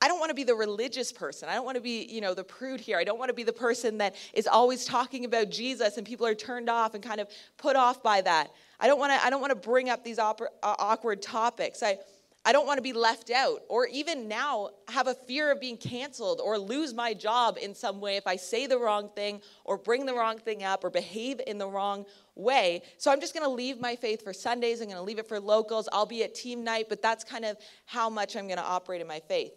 I 0.01 0.07
don't 0.07 0.19
want 0.19 0.29
to 0.29 0.35
be 0.35 0.45
the 0.45 0.55
religious 0.55 1.11
person. 1.11 1.49
I 1.49 1.55
don't 1.55 1.65
want 1.65 1.75
to 1.75 1.81
be, 1.81 2.05
you 2.05 2.21
know, 2.21 2.33
the 2.33 2.43
prude 2.43 2.79
here. 2.79 2.97
I 2.97 3.03
don't 3.03 3.19
want 3.19 3.29
to 3.29 3.33
be 3.33 3.43
the 3.43 3.51
person 3.51 3.97
that 3.97 4.15
is 4.33 4.47
always 4.47 4.85
talking 4.85 5.25
about 5.25 5.49
Jesus 5.49 5.97
and 5.97 6.07
people 6.07 6.25
are 6.25 6.35
turned 6.35 6.69
off 6.69 6.93
and 6.93 7.03
kind 7.03 7.19
of 7.19 7.27
put 7.57 7.75
off 7.75 8.01
by 8.01 8.21
that. 8.21 8.49
I 8.79 8.88
don't 8.88 8.97
want 8.97 9.11
to 9.11 9.25
I 9.25 9.29
don't 9.29 9.41
want 9.41 9.51
to 9.51 9.69
bring 9.69 9.89
up 9.89 10.05
these 10.05 10.17
uh, 10.17 10.33
awkward 10.63 11.21
topics. 11.21 11.83
I 11.83 11.97
I 12.46 12.53
don't 12.53 12.65
want 12.65 12.77
to 12.77 12.81
be 12.81 12.93
left 12.93 13.31
out 13.31 13.63
or 13.67 13.86
even 13.88 14.27
now 14.27 14.69
have 14.88 15.08
a 15.08 15.13
fear 15.13 15.51
of 15.51 15.60
being 15.60 15.75
canceled 15.75 16.39
or 16.41 16.58
lose 16.58 16.93
my 16.93 17.13
job 17.13 17.58
in 17.62 17.75
some 17.75 18.00
way 18.00 18.15
if 18.15 18.25
I 18.25 18.38
say 18.38 18.65
the 18.65 18.79
wrong 18.79 19.10
thing 19.13 19.41
or 19.65 19.77
bring 19.77 20.05
the 20.05 20.13
wrong 20.13 20.39
thing 20.39 20.63
up 20.63 20.84
or 20.84 20.89
behave 20.89 21.41
in 21.46 21.58
the 21.58 21.67
wrong 21.67 22.05
way. 22.36 22.81
So 22.98 23.12
I'm 23.12 23.19
just 23.19 23.34
going 23.34 23.43
to 23.43 23.50
leave 23.51 23.81
my 23.81 23.96
faith 23.96 24.24
for 24.24 24.31
Sundays. 24.31 24.79
I'm 24.79 24.88
going 24.88 24.98
to 24.98 25.03
leave 25.03 25.19
it 25.19 25.27
for 25.27 25.39
locals. 25.39 25.89
I'll 25.91 26.05
be 26.05 26.24
at 26.24 26.34
team 26.34 26.63
night, 26.63 26.86
but 26.88 27.01
that's 27.01 27.25
kind 27.25 27.43
of 27.43 27.58
how 27.86 28.10
much 28.10 28.38
I'm 28.38 28.48
going 28.48 28.58
to 28.58 28.63
operate 28.63 29.01
in 29.01 29.08
my 29.08 29.19
faith. 29.19 29.51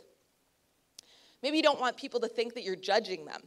Maybe 1.42 1.56
you 1.56 1.62
don't 1.62 1.80
want 1.80 1.96
people 1.96 2.20
to 2.20 2.28
think 2.28 2.54
that 2.54 2.64
you're 2.64 2.76
judging 2.76 3.24
them 3.24 3.42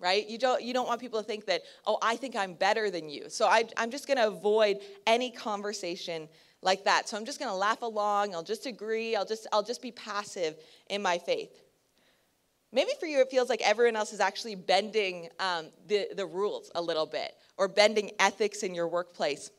right? 0.00 0.26
You 0.28 0.38
don't, 0.38 0.62
you 0.62 0.72
don't 0.72 0.86
want 0.86 0.98
people 0.98 1.20
to 1.20 1.26
think 1.26 1.44
that, 1.44 1.60
oh, 1.86 1.98
I 2.00 2.16
think 2.16 2.34
I'm 2.34 2.54
better 2.54 2.90
than 2.90 3.10
you. 3.10 3.28
So 3.28 3.46
I, 3.46 3.64
I'm 3.76 3.90
just 3.90 4.06
going 4.06 4.16
to 4.16 4.28
avoid 4.28 4.78
any 5.06 5.30
conversation 5.30 6.26
like 6.62 6.84
that. 6.84 7.08
So 7.08 7.16
I'm 7.16 7.24
just 7.24 7.38
going 7.38 7.50
to 7.50 7.56
laugh 7.56 7.82
along. 7.82 8.34
I'll 8.34 8.42
just 8.42 8.66
agree. 8.66 9.16
I'll 9.16 9.24
just, 9.24 9.46
I'll 9.52 9.62
just 9.62 9.82
be 9.82 9.92
passive 9.92 10.56
in 10.88 11.02
my 11.02 11.18
faith. 11.18 11.50
Maybe 12.72 12.90
for 13.00 13.06
you, 13.06 13.20
it 13.20 13.30
feels 13.30 13.48
like 13.48 13.62
everyone 13.62 13.96
else 13.96 14.12
is 14.12 14.20
actually 14.20 14.54
bending 14.54 15.28
um, 15.40 15.66
the, 15.88 16.08
the 16.14 16.26
rules 16.26 16.70
a 16.74 16.82
little 16.82 17.06
bit 17.06 17.34
or 17.56 17.66
bending 17.66 18.12
ethics 18.20 18.62
in 18.62 18.74
your 18.74 18.86
workplace. 18.86 19.50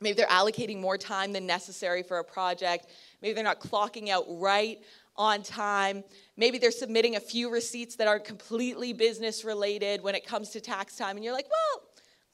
Maybe 0.00 0.16
they're 0.16 0.26
allocating 0.26 0.80
more 0.80 0.98
time 0.98 1.32
than 1.32 1.46
necessary 1.46 2.02
for 2.02 2.18
a 2.18 2.24
project. 2.24 2.86
Maybe 3.22 3.34
they're 3.34 3.44
not 3.44 3.60
clocking 3.60 4.08
out 4.08 4.24
right 4.28 4.78
on 5.16 5.42
time. 5.42 6.04
Maybe 6.36 6.58
they're 6.58 6.70
submitting 6.70 7.16
a 7.16 7.20
few 7.20 7.50
receipts 7.50 7.96
that 7.96 8.08
aren't 8.08 8.24
completely 8.24 8.92
business 8.92 9.44
related 9.44 10.02
when 10.02 10.14
it 10.14 10.26
comes 10.26 10.50
to 10.50 10.60
tax 10.60 10.96
time. 10.96 11.16
And 11.16 11.24
you're 11.24 11.34
like, 11.34 11.48
well, 11.48 11.82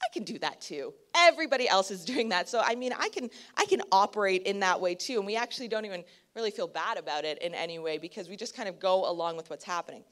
I 0.01 0.07
can 0.13 0.23
do 0.23 0.39
that 0.39 0.61
too. 0.61 0.93
Everybody 1.15 1.67
else 1.67 1.91
is 1.91 2.05
doing 2.13 2.29
that. 2.29 2.49
So 2.49 2.61
I 2.63 2.75
mean, 2.75 2.93
I 2.97 3.09
can 3.09 3.29
I 3.57 3.65
can 3.65 3.81
operate 3.91 4.43
in 4.43 4.59
that 4.61 4.79
way 4.79 4.95
too. 4.95 5.17
And 5.17 5.25
we 5.25 5.35
actually 5.35 5.67
don't 5.67 5.85
even 5.85 6.03
really 6.35 6.51
feel 6.51 6.67
bad 6.67 6.97
about 6.97 7.25
it 7.25 7.41
in 7.41 7.53
any 7.53 7.79
way 7.79 7.97
because 7.97 8.29
we 8.29 8.35
just 8.35 8.55
kind 8.55 8.69
of 8.69 8.79
go 8.79 9.09
along 9.09 9.37
with 9.37 9.49
what's 9.49 9.65
happening. 9.65 10.03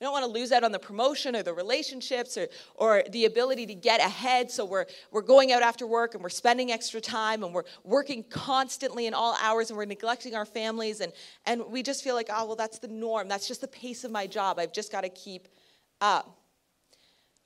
We 0.00 0.04
don't 0.04 0.12
want 0.12 0.26
to 0.26 0.30
lose 0.30 0.52
out 0.52 0.62
on 0.62 0.72
the 0.72 0.78
promotion 0.78 1.34
or 1.34 1.42
the 1.42 1.54
relationships 1.54 2.36
or, 2.36 2.48
or 2.74 3.02
the 3.10 3.24
ability 3.24 3.64
to 3.66 3.74
get 3.74 4.00
ahead. 4.00 4.50
So 4.50 4.66
we're, 4.66 4.84
we're 5.10 5.22
going 5.22 5.52
out 5.52 5.62
after 5.62 5.86
work 5.86 6.12
and 6.12 6.22
we're 6.22 6.28
spending 6.28 6.70
extra 6.70 7.00
time 7.00 7.42
and 7.42 7.54
we're 7.54 7.64
working 7.82 8.22
constantly 8.24 9.06
in 9.06 9.14
all 9.14 9.38
hours 9.40 9.70
and 9.70 9.78
we're 9.78 9.86
neglecting 9.86 10.34
our 10.34 10.44
families. 10.44 11.00
And, 11.00 11.14
and 11.46 11.62
we 11.70 11.82
just 11.82 12.04
feel 12.04 12.14
like, 12.14 12.28
oh, 12.30 12.44
well, 12.44 12.56
that's 12.56 12.78
the 12.78 12.88
norm. 12.88 13.26
That's 13.26 13.48
just 13.48 13.62
the 13.62 13.68
pace 13.68 14.04
of 14.04 14.10
my 14.10 14.26
job. 14.26 14.58
I've 14.58 14.72
just 14.72 14.92
got 14.92 15.00
to 15.00 15.08
keep 15.08 15.48
up. 16.02 16.42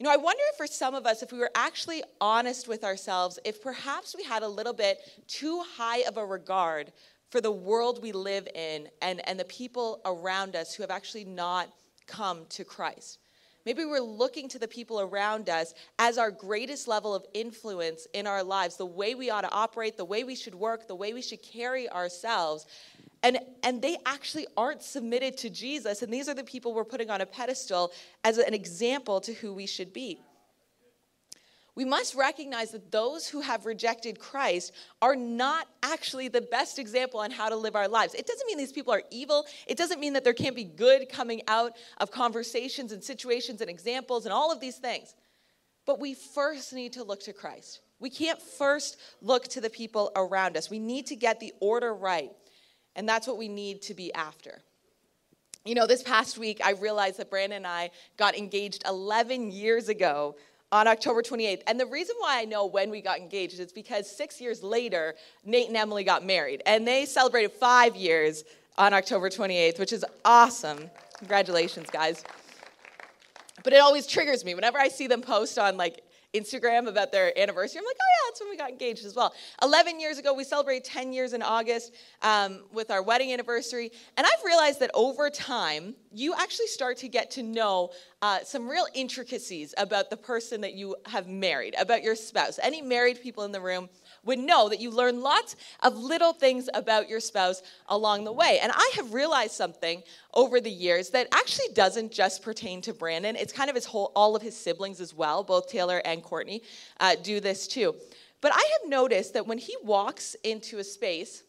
You 0.00 0.04
know, 0.04 0.12
I 0.12 0.16
wonder 0.16 0.42
if 0.50 0.56
for 0.56 0.66
some 0.66 0.94
of 0.94 1.04
us, 1.04 1.22
if 1.22 1.30
we 1.30 1.38
were 1.38 1.50
actually 1.54 2.02
honest 2.22 2.66
with 2.66 2.84
ourselves, 2.84 3.38
if 3.44 3.62
perhaps 3.62 4.16
we 4.16 4.24
had 4.24 4.42
a 4.42 4.48
little 4.48 4.72
bit 4.72 4.98
too 5.28 5.62
high 5.76 5.98
of 6.08 6.16
a 6.16 6.24
regard 6.24 6.90
for 7.28 7.42
the 7.42 7.50
world 7.50 8.02
we 8.02 8.12
live 8.12 8.48
in 8.54 8.88
and, 9.02 9.20
and 9.28 9.38
the 9.38 9.44
people 9.44 10.00
around 10.06 10.56
us 10.56 10.72
who 10.72 10.82
have 10.82 10.90
actually 10.90 11.26
not 11.26 11.68
come 12.06 12.46
to 12.48 12.64
Christ. 12.64 13.18
Maybe 13.66 13.84
we're 13.84 14.00
looking 14.00 14.48
to 14.48 14.58
the 14.58 14.66
people 14.66 15.02
around 15.02 15.50
us 15.50 15.74
as 15.98 16.16
our 16.16 16.30
greatest 16.30 16.88
level 16.88 17.14
of 17.14 17.26
influence 17.34 18.06
in 18.14 18.26
our 18.26 18.42
lives, 18.42 18.78
the 18.78 18.86
way 18.86 19.14
we 19.14 19.28
ought 19.28 19.42
to 19.42 19.52
operate, 19.52 19.98
the 19.98 20.04
way 20.06 20.24
we 20.24 20.34
should 20.34 20.54
work, 20.54 20.88
the 20.88 20.94
way 20.94 21.12
we 21.12 21.20
should 21.20 21.42
carry 21.42 21.90
ourselves. 21.90 22.64
And, 23.22 23.38
and 23.62 23.82
they 23.82 23.98
actually 24.06 24.46
aren't 24.56 24.82
submitted 24.82 25.36
to 25.38 25.50
Jesus. 25.50 26.02
And 26.02 26.12
these 26.12 26.28
are 26.28 26.34
the 26.34 26.44
people 26.44 26.72
we're 26.72 26.84
putting 26.84 27.10
on 27.10 27.20
a 27.20 27.26
pedestal 27.26 27.92
as 28.24 28.38
an 28.38 28.54
example 28.54 29.20
to 29.20 29.34
who 29.34 29.52
we 29.52 29.66
should 29.66 29.92
be. 29.92 30.22
We 31.74 31.84
must 31.84 32.14
recognize 32.14 32.72
that 32.72 32.90
those 32.90 33.28
who 33.28 33.40
have 33.40 33.64
rejected 33.64 34.18
Christ 34.18 34.72
are 35.00 35.14
not 35.14 35.68
actually 35.82 36.28
the 36.28 36.40
best 36.40 36.78
example 36.78 37.20
on 37.20 37.30
how 37.30 37.48
to 37.48 37.56
live 37.56 37.76
our 37.76 37.88
lives. 37.88 38.14
It 38.14 38.26
doesn't 38.26 38.46
mean 38.46 38.58
these 38.58 38.72
people 38.72 38.92
are 38.92 39.02
evil. 39.10 39.46
It 39.66 39.78
doesn't 39.78 40.00
mean 40.00 40.14
that 40.14 40.24
there 40.24 40.34
can't 40.34 40.56
be 40.56 40.64
good 40.64 41.08
coming 41.08 41.42
out 41.46 41.76
of 41.98 42.10
conversations 42.10 42.92
and 42.92 43.02
situations 43.02 43.60
and 43.60 43.70
examples 43.70 44.26
and 44.26 44.32
all 44.32 44.50
of 44.52 44.60
these 44.60 44.76
things. 44.76 45.14
But 45.86 46.00
we 46.00 46.14
first 46.14 46.72
need 46.72 46.94
to 46.94 47.04
look 47.04 47.20
to 47.20 47.32
Christ. 47.32 47.80
We 47.98 48.10
can't 48.10 48.40
first 48.40 48.98
look 49.22 49.48
to 49.48 49.60
the 49.60 49.70
people 49.70 50.10
around 50.16 50.56
us. 50.56 50.70
We 50.70 50.78
need 50.78 51.06
to 51.06 51.16
get 51.16 51.38
the 51.38 51.52
order 51.60 51.94
right. 51.94 52.30
And 52.96 53.08
that's 53.08 53.26
what 53.26 53.38
we 53.38 53.48
need 53.48 53.82
to 53.82 53.94
be 53.94 54.12
after. 54.14 54.60
You 55.64 55.74
know, 55.74 55.86
this 55.86 56.02
past 56.02 56.38
week, 56.38 56.60
I 56.64 56.72
realized 56.72 57.18
that 57.18 57.30
Brandon 57.30 57.58
and 57.58 57.66
I 57.66 57.90
got 58.16 58.36
engaged 58.36 58.82
11 58.86 59.52
years 59.52 59.88
ago 59.88 60.36
on 60.72 60.86
October 60.86 61.22
28th. 61.22 61.62
And 61.66 61.78
the 61.78 61.86
reason 61.86 62.16
why 62.18 62.40
I 62.40 62.44
know 62.44 62.64
when 62.66 62.90
we 62.90 63.00
got 63.00 63.18
engaged 63.18 63.60
is 63.60 63.72
because 63.72 64.10
six 64.10 64.40
years 64.40 64.62
later, 64.62 65.14
Nate 65.44 65.68
and 65.68 65.76
Emily 65.76 66.04
got 66.04 66.24
married. 66.24 66.62
And 66.64 66.86
they 66.86 67.04
celebrated 67.04 67.52
five 67.52 67.96
years 67.96 68.44
on 68.78 68.94
October 68.94 69.28
28th, 69.28 69.78
which 69.78 69.92
is 69.92 70.04
awesome. 70.24 70.90
Congratulations, 71.18 71.90
guys. 71.90 72.24
But 73.62 73.74
it 73.74 73.80
always 73.80 74.06
triggers 74.06 74.44
me 74.44 74.54
whenever 74.54 74.78
I 74.78 74.88
see 74.88 75.06
them 75.06 75.20
post 75.20 75.58
on 75.58 75.76
like 75.76 76.02
Instagram 76.34 76.88
about 76.88 77.10
their 77.10 77.36
anniversary. 77.38 77.78
I'm 77.78 77.84
like, 77.84 77.96
oh 78.00 78.06
yeah, 78.08 78.30
that's 78.30 78.40
when 78.40 78.50
we 78.50 78.56
got 78.56 78.70
engaged 78.70 79.04
as 79.04 79.16
well. 79.16 79.34
11 79.62 79.98
years 79.98 80.18
ago, 80.18 80.32
we 80.32 80.44
celebrated 80.44 80.84
10 80.84 81.12
years 81.12 81.32
in 81.32 81.42
August 81.42 81.94
um, 82.22 82.60
with 82.72 82.90
our 82.90 83.02
wedding 83.02 83.32
anniversary. 83.32 83.90
And 84.16 84.26
I've 84.26 84.44
realized 84.44 84.80
that 84.80 84.90
over 84.94 85.28
time, 85.28 85.94
you 86.12 86.34
actually 86.34 86.68
start 86.68 86.98
to 86.98 87.08
get 87.08 87.30
to 87.32 87.42
know 87.42 87.90
uh, 88.22 88.40
some 88.44 88.68
real 88.68 88.86
intricacies 88.94 89.74
about 89.76 90.10
the 90.10 90.16
person 90.16 90.60
that 90.60 90.74
you 90.74 90.94
have 91.06 91.26
married, 91.26 91.74
about 91.78 92.02
your 92.02 92.14
spouse. 92.14 92.60
Any 92.62 92.80
married 92.80 93.20
people 93.20 93.44
in 93.44 93.52
the 93.52 93.60
room 93.60 93.88
would 94.24 94.38
know 94.38 94.68
that 94.68 94.80
you 94.80 94.90
learn 94.90 95.20
lots 95.20 95.56
of 95.82 95.96
little 95.96 96.32
things 96.32 96.68
about 96.74 97.08
your 97.08 97.20
spouse 97.20 97.62
along 97.88 98.24
the 98.24 98.32
way. 98.32 98.58
And 98.62 98.72
I 98.74 98.92
have 98.96 99.14
realized 99.14 99.52
something 99.52 100.02
over 100.34 100.60
the 100.60 100.70
years 100.70 101.10
that 101.10 101.28
actually 101.32 101.72
doesn't 101.74 102.12
just 102.12 102.42
pertain 102.42 102.80
to 102.82 102.94
Brandon. 102.94 103.36
It's 103.36 103.52
kind 103.52 103.70
of 103.70 103.76
his 103.76 103.86
whole, 103.86 104.12
all 104.14 104.36
of 104.36 104.42
his 104.42 104.56
siblings 104.56 105.00
as 105.00 105.14
well. 105.14 105.42
Both 105.42 105.68
Taylor 105.68 106.02
and 106.04 106.22
Courtney 106.22 106.62
uh, 106.98 107.16
do 107.22 107.40
this 107.40 107.66
too. 107.66 107.94
But 108.40 108.52
I 108.54 108.78
have 108.80 108.90
noticed 108.90 109.34
that 109.34 109.46
when 109.46 109.58
he 109.58 109.76
walks 109.82 110.34
into 110.44 110.78
a 110.78 110.84
space, 110.84 111.42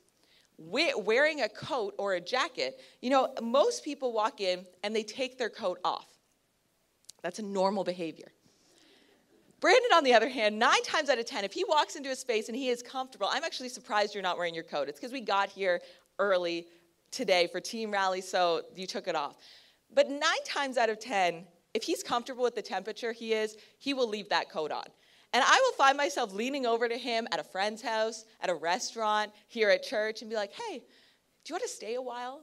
wearing 0.57 1.41
a 1.41 1.49
coat 1.49 1.95
or 1.97 2.13
a 2.13 2.21
jacket, 2.21 2.79
you 3.01 3.09
know, 3.09 3.33
most 3.41 3.83
people 3.83 4.13
walk 4.13 4.41
in 4.41 4.65
and 4.83 4.95
they 4.95 5.03
take 5.03 5.37
their 5.37 5.49
coat 5.49 5.79
off. 5.83 6.07
That's 7.23 7.39
a 7.39 7.43
normal 7.43 7.83
behavior. 7.83 8.31
Brandon, 9.61 9.91
on 9.93 10.03
the 10.03 10.13
other 10.15 10.27
hand, 10.27 10.57
nine 10.57 10.81
times 10.81 11.07
out 11.09 11.19
of 11.19 11.25
10, 11.25 11.45
if 11.45 11.53
he 11.53 11.63
walks 11.63 11.95
into 11.95 12.09
a 12.09 12.15
space 12.15 12.47
and 12.47 12.57
he 12.57 12.69
is 12.69 12.81
comfortable, 12.81 13.27
I'm 13.29 13.43
actually 13.43 13.69
surprised 13.69 14.15
you're 14.15 14.23
not 14.23 14.37
wearing 14.37 14.55
your 14.55 14.63
coat. 14.63 14.89
It's 14.89 14.99
because 14.99 15.13
we 15.13 15.21
got 15.21 15.49
here 15.49 15.81
early 16.17 16.65
today 17.11 17.47
for 17.51 17.59
team 17.59 17.91
rally, 17.91 18.21
so 18.21 18.63
you 18.75 18.87
took 18.87 19.07
it 19.07 19.15
off. 19.15 19.37
But 19.93 20.09
nine 20.09 20.43
times 20.45 20.77
out 20.77 20.89
of 20.89 20.99
10, 20.99 21.45
if 21.75 21.83
he's 21.83 22.01
comfortable 22.01 22.43
with 22.43 22.55
the 22.55 22.61
temperature 22.63 23.11
he 23.11 23.33
is, 23.33 23.55
he 23.77 23.93
will 23.93 24.09
leave 24.09 24.29
that 24.29 24.49
coat 24.49 24.71
on. 24.71 24.85
And 25.31 25.43
I 25.45 25.61
will 25.63 25.73
find 25.73 25.95
myself 25.95 26.33
leaning 26.33 26.65
over 26.65 26.89
to 26.89 26.97
him 26.97 27.27
at 27.31 27.39
a 27.39 27.43
friend's 27.43 27.83
house, 27.83 28.25
at 28.41 28.49
a 28.49 28.55
restaurant, 28.55 29.31
here 29.47 29.69
at 29.69 29.83
church, 29.83 30.21
and 30.21 30.29
be 30.29 30.35
like, 30.35 30.53
hey, 30.53 30.79
do 30.79 31.49
you 31.49 31.53
want 31.53 31.63
to 31.63 31.69
stay 31.69 31.95
a 31.95 32.01
while? 32.01 32.41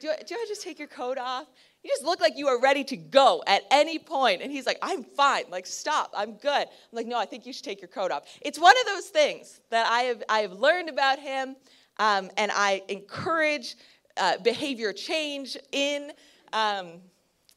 Do 0.00 0.08
you, 0.08 0.14
do 0.14 0.34
you 0.34 0.36
want 0.36 0.48
to 0.48 0.52
just 0.52 0.62
take 0.62 0.78
your 0.80 0.88
coat 0.88 1.16
off? 1.16 1.46
You 1.84 1.90
just 1.90 2.02
look 2.02 2.18
like 2.18 2.32
you 2.36 2.48
are 2.48 2.58
ready 2.58 2.82
to 2.84 2.96
go 2.96 3.42
at 3.46 3.62
any 3.70 3.98
point. 3.98 4.40
And 4.40 4.50
he's 4.50 4.64
like, 4.64 4.78
I'm 4.80 5.04
fine. 5.04 5.44
Like, 5.50 5.66
stop. 5.66 6.12
I'm 6.16 6.32
good. 6.32 6.62
I'm 6.62 6.66
like, 6.92 7.06
no, 7.06 7.18
I 7.18 7.26
think 7.26 7.44
you 7.44 7.52
should 7.52 7.64
take 7.64 7.82
your 7.82 7.88
coat 7.88 8.10
off. 8.10 8.24
It's 8.40 8.58
one 8.58 8.74
of 8.80 8.86
those 8.86 9.08
things 9.08 9.60
that 9.70 9.86
I 9.86 10.00
have, 10.04 10.22
I 10.30 10.38
have 10.40 10.52
learned 10.52 10.88
about 10.88 11.18
him, 11.18 11.56
um, 11.98 12.30
and 12.38 12.50
I 12.54 12.82
encourage 12.88 13.76
uh, 14.16 14.38
behavior 14.38 14.94
change 14.94 15.58
in. 15.72 16.12
Um, 16.54 17.02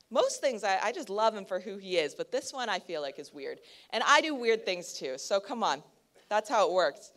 most 0.09 0.41
things, 0.41 0.63
I, 0.63 0.79
I 0.83 0.91
just 0.91 1.09
love 1.09 1.33
him 1.33 1.45
for 1.45 1.59
who 1.59 1.77
he 1.77 1.97
is, 1.97 2.13
but 2.13 2.31
this 2.31 2.53
one 2.53 2.69
I 2.69 2.79
feel 2.79 3.01
like 3.01 3.19
is 3.19 3.33
weird. 3.33 3.59
And 3.91 4.03
I 4.05 4.21
do 4.21 4.35
weird 4.35 4.65
things 4.65 4.93
too, 4.93 5.17
so 5.17 5.39
come 5.39 5.63
on. 5.63 5.83
That's 6.29 6.49
how 6.49 6.67
it 6.67 6.73
works. 6.73 7.11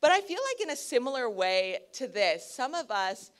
But 0.00 0.10
I 0.10 0.20
feel 0.20 0.38
like 0.52 0.62
in 0.62 0.70
a 0.70 0.76
similar 0.76 1.30
way 1.30 1.80
to 1.94 2.08
this, 2.08 2.50
some 2.50 2.74
of 2.74 2.90
us 2.90 3.30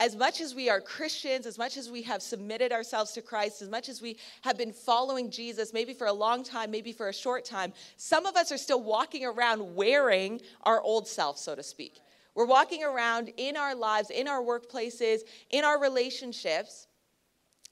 as 0.00 0.16
much 0.16 0.40
as 0.40 0.54
we 0.54 0.70
are 0.70 0.80
Christians, 0.80 1.44
as 1.44 1.58
much 1.58 1.76
as 1.76 1.90
we 1.90 2.00
have 2.02 2.22
submitted 2.22 2.72
ourselves 2.72 3.12
to 3.12 3.22
Christ, 3.22 3.60
as 3.60 3.68
much 3.68 3.90
as 3.90 4.00
we 4.00 4.16
have 4.40 4.56
been 4.56 4.72
following 4.72 5.30
Jesus, 5.30 5.74
maybe 5.74 5.92
for 5.92 6.06
a 6.06 6.12
long 6.12 6.42
time, 6.42 6.70
maybe 6.70 6.90
for 6.90 7.10
a 7.10 7.12
short 7.12 7.44
time, 7.44 7.74
some 7.98 8.24
of 8.24 8.34
us 8.34 8.50
are 8.50 8.56
still 8.56 8.82
walking 8.82 9.26
around 9.26 9.76
wearing 9.76 10.40
our 10.62 10.80
old 10.80 11.06
self, 11.06 11.38
so 11.38 11.54
to 11.54 11.62
speak. 11.62 12.00
We're 12.34 12.46
walking 12.46 12.82
around 12.82 13.30
in 13.36 13.58
our 13.58 13.74
lives, 13.74 14.08
in 14.08 14.26
our 14.26 14.40
workplaces, 14.40 15.20
in 15.50 15.64
our 15.64 15.78
relationships, 15.78 16.86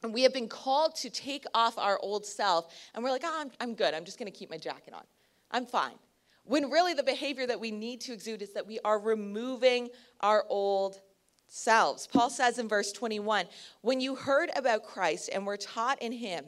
and 0.03 0.13
we 0.13 0.23
have 0.23 0.35
been 0.35 0.49
called 0.49 0.97
to 0.97 1.11
take 1.11 1.45
off 1.55 1.79
our 1.79 1.99
old 2.03 2.27
self, 2.27 2.73
and 2.95 3.03
we're 3.03 3.11
like, 3.11 3.23
oh, 3.25 3.41
I'm, 3.41 3.51
I'm 3.59 3.75
good. 3.75 3.95
I'm 3.95 4.05
just 4.05 4.19
going 4.19 4.31
to 4.31 4.39
keep 4.39 4.51
my 4.51 4.59
jacket 4.59 4.93
on. 4.93 5.03
I'm 5.51 5.65
fine. 5.65 5.95
When 6.45 6.71
really 6.71 6.93
the 6.93 7.03
behavior 7.03 7.47
that 7.47 7.59
we 7.59 7.71
need 7.71 8.03
to 8.03 8.13
exude 8.13 8.43
is 8.43 8.53
that 8.53 8.67
we 8.67 8.79
are 8.85 8.99
removing 8.99 9.89
our 10.21 10.45
old 10.49 11.01
selves. 11.49 12.07
Paul 12.07 12.31
says 12.31 12.59
in 12.59 12.69
verse 12.69 12.93
21 12.93 13.47
When 13.81 14.00
you 14.00 14.14
heard 14.14 14.50
about 14.55 14.85
Christ 14.85 15.31
and 15.33 15.45
were 15.47 15.57
taught 15.57 16.00
in 16.00 16.12
him, 16.12 16.45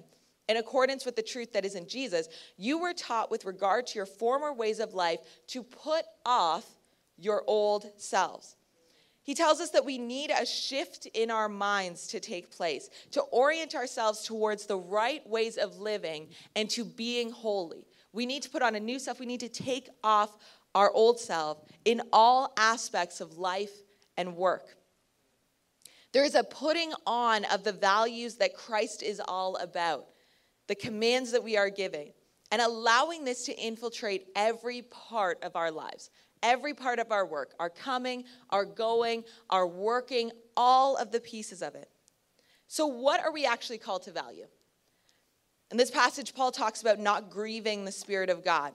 in 0.48 0.56
accordance 0.56 1.04
with 1.04 1.14
the 1.14 1.22
truth 1.22 1.52
that 1.52 1.64
is 1.64 1.76
in 1.76 1.88
Jesus, 1.88 2.28
you 2.56 2.78
were 2.78 2.92
taught 2.92 3.30
with 3.30 3.44
regard 3.44 3.86
to 3.88 3.98
your 3.98 4.06
former 4.06 4.52
ways 4.52 4.80
of 4.80 4.94
life 4.94 5.20
to 5.48 5.62
put 5.62 6.04
off 6.26 6.66
your 7.16 7.44
old 7.46 7.86
selves. 7.96 8.56
He 9.22 9.34
tells 9.34 9.60
us 9.60 9.70
that 9.70 9.84
we 9.84 9.96
need 9.96 10.30
a 10.30 10.44
shift 10.44 11.06
in 11.14 11.30
our 11.30 11.48
minds 11.48 12.08
to 12.08 12.18
take 12.18 12.50
place, 12.50 12.88
to 13.12 13.20
orient 13.20 13.76
ourselves 13.76 14.24
towards 14.24 14.66
the 14.66 14.78
right 14.78 15.24
ways 15.28 15.56
of 15.56 15.78
living 15.78 16.28
and 16.56 16.68
to 16.70 16.84
being 16.84 17.30
holy. 17.30 17.86
We 18.12 18.26
need 18.26 18.42
to 18.42 18.50
put 18.50 18.62
on 18.62 18.74
a 18.74 18.80
new 18.80 18.98
self. 18.98 19.20
We 19.20 19.26
need 19.26 19.40
to 19.40 19.48
take 19.48 19.88
off 20.02 20.36
our 20.74 20.90
old 20.90 21.20
self 21.20 21.58
in 21.84 22.02
all 22.12 22.52
aspects 22.56 23.20
of 23.20 23.38
life 23.38 23.70
and 24.16 24.36
work. 24.36 24.76
There 26.12 26.24
is 26.24 26.34
a 26.34 26.44
putting 26.44 26.92
on 27.06 27.44
of 27.46 27.62
the 27.62 27.72
values 27.72 28.36
that 28.36 28.54
Christ 28.54 29.02
is 29.02 29.20
all 29.26 29.56
about, 29.56 30.06
the 30.66 30.74
commands 30.74 31.32
that 31.32 31.44
we 31.44 31.56
are 31.56 31.70
giving, 31.70 32.12
and 32.50 32.60
allowing 32.60 33.24
this 33.24 33.44
to 33.46 33.56
infiltrate 33.56 34.26
every 34.34 34.82
part 34.82 35.42
of 35.42 35.54
our 35.54 35.70
lives, 35.70 36.10
every 36.42 36.74
part 36.74 36.98
of 36.98 37.12
our 37.12 37.24
work, 37.24 37.54
our 37.60 37.70
coming, 37.70 38.24
our 38.50 38.64
going, 38.64 39.22
our 39.50 39.66
working, 39.66 40.32
all 40.56 40.96
of 40.96 41.12
the 41.12 41.20
pieces 41.20 41.62
of 41.62 41.74
it. 41.76 41.88
So, 42.66 42.86
what 42.86 43.20
are 43.20 43.32
we 43.32 43.46
actually 43.46 43.78
called 43.78 44.02
to 44.02 44.12
value? 44.12 44.46
In 45.70 45.76
this 45.76 45.90
passage, 45.90 46.34
Paul 46.34 46.50
talks 46.50 46.80
about 46.80 46.98
not 46.98 47.30
grieving 47.30 47.84
the 47.84 47.92
Spirit 47.92 48.30
of 48.30 48.44
God. 48.44 48.72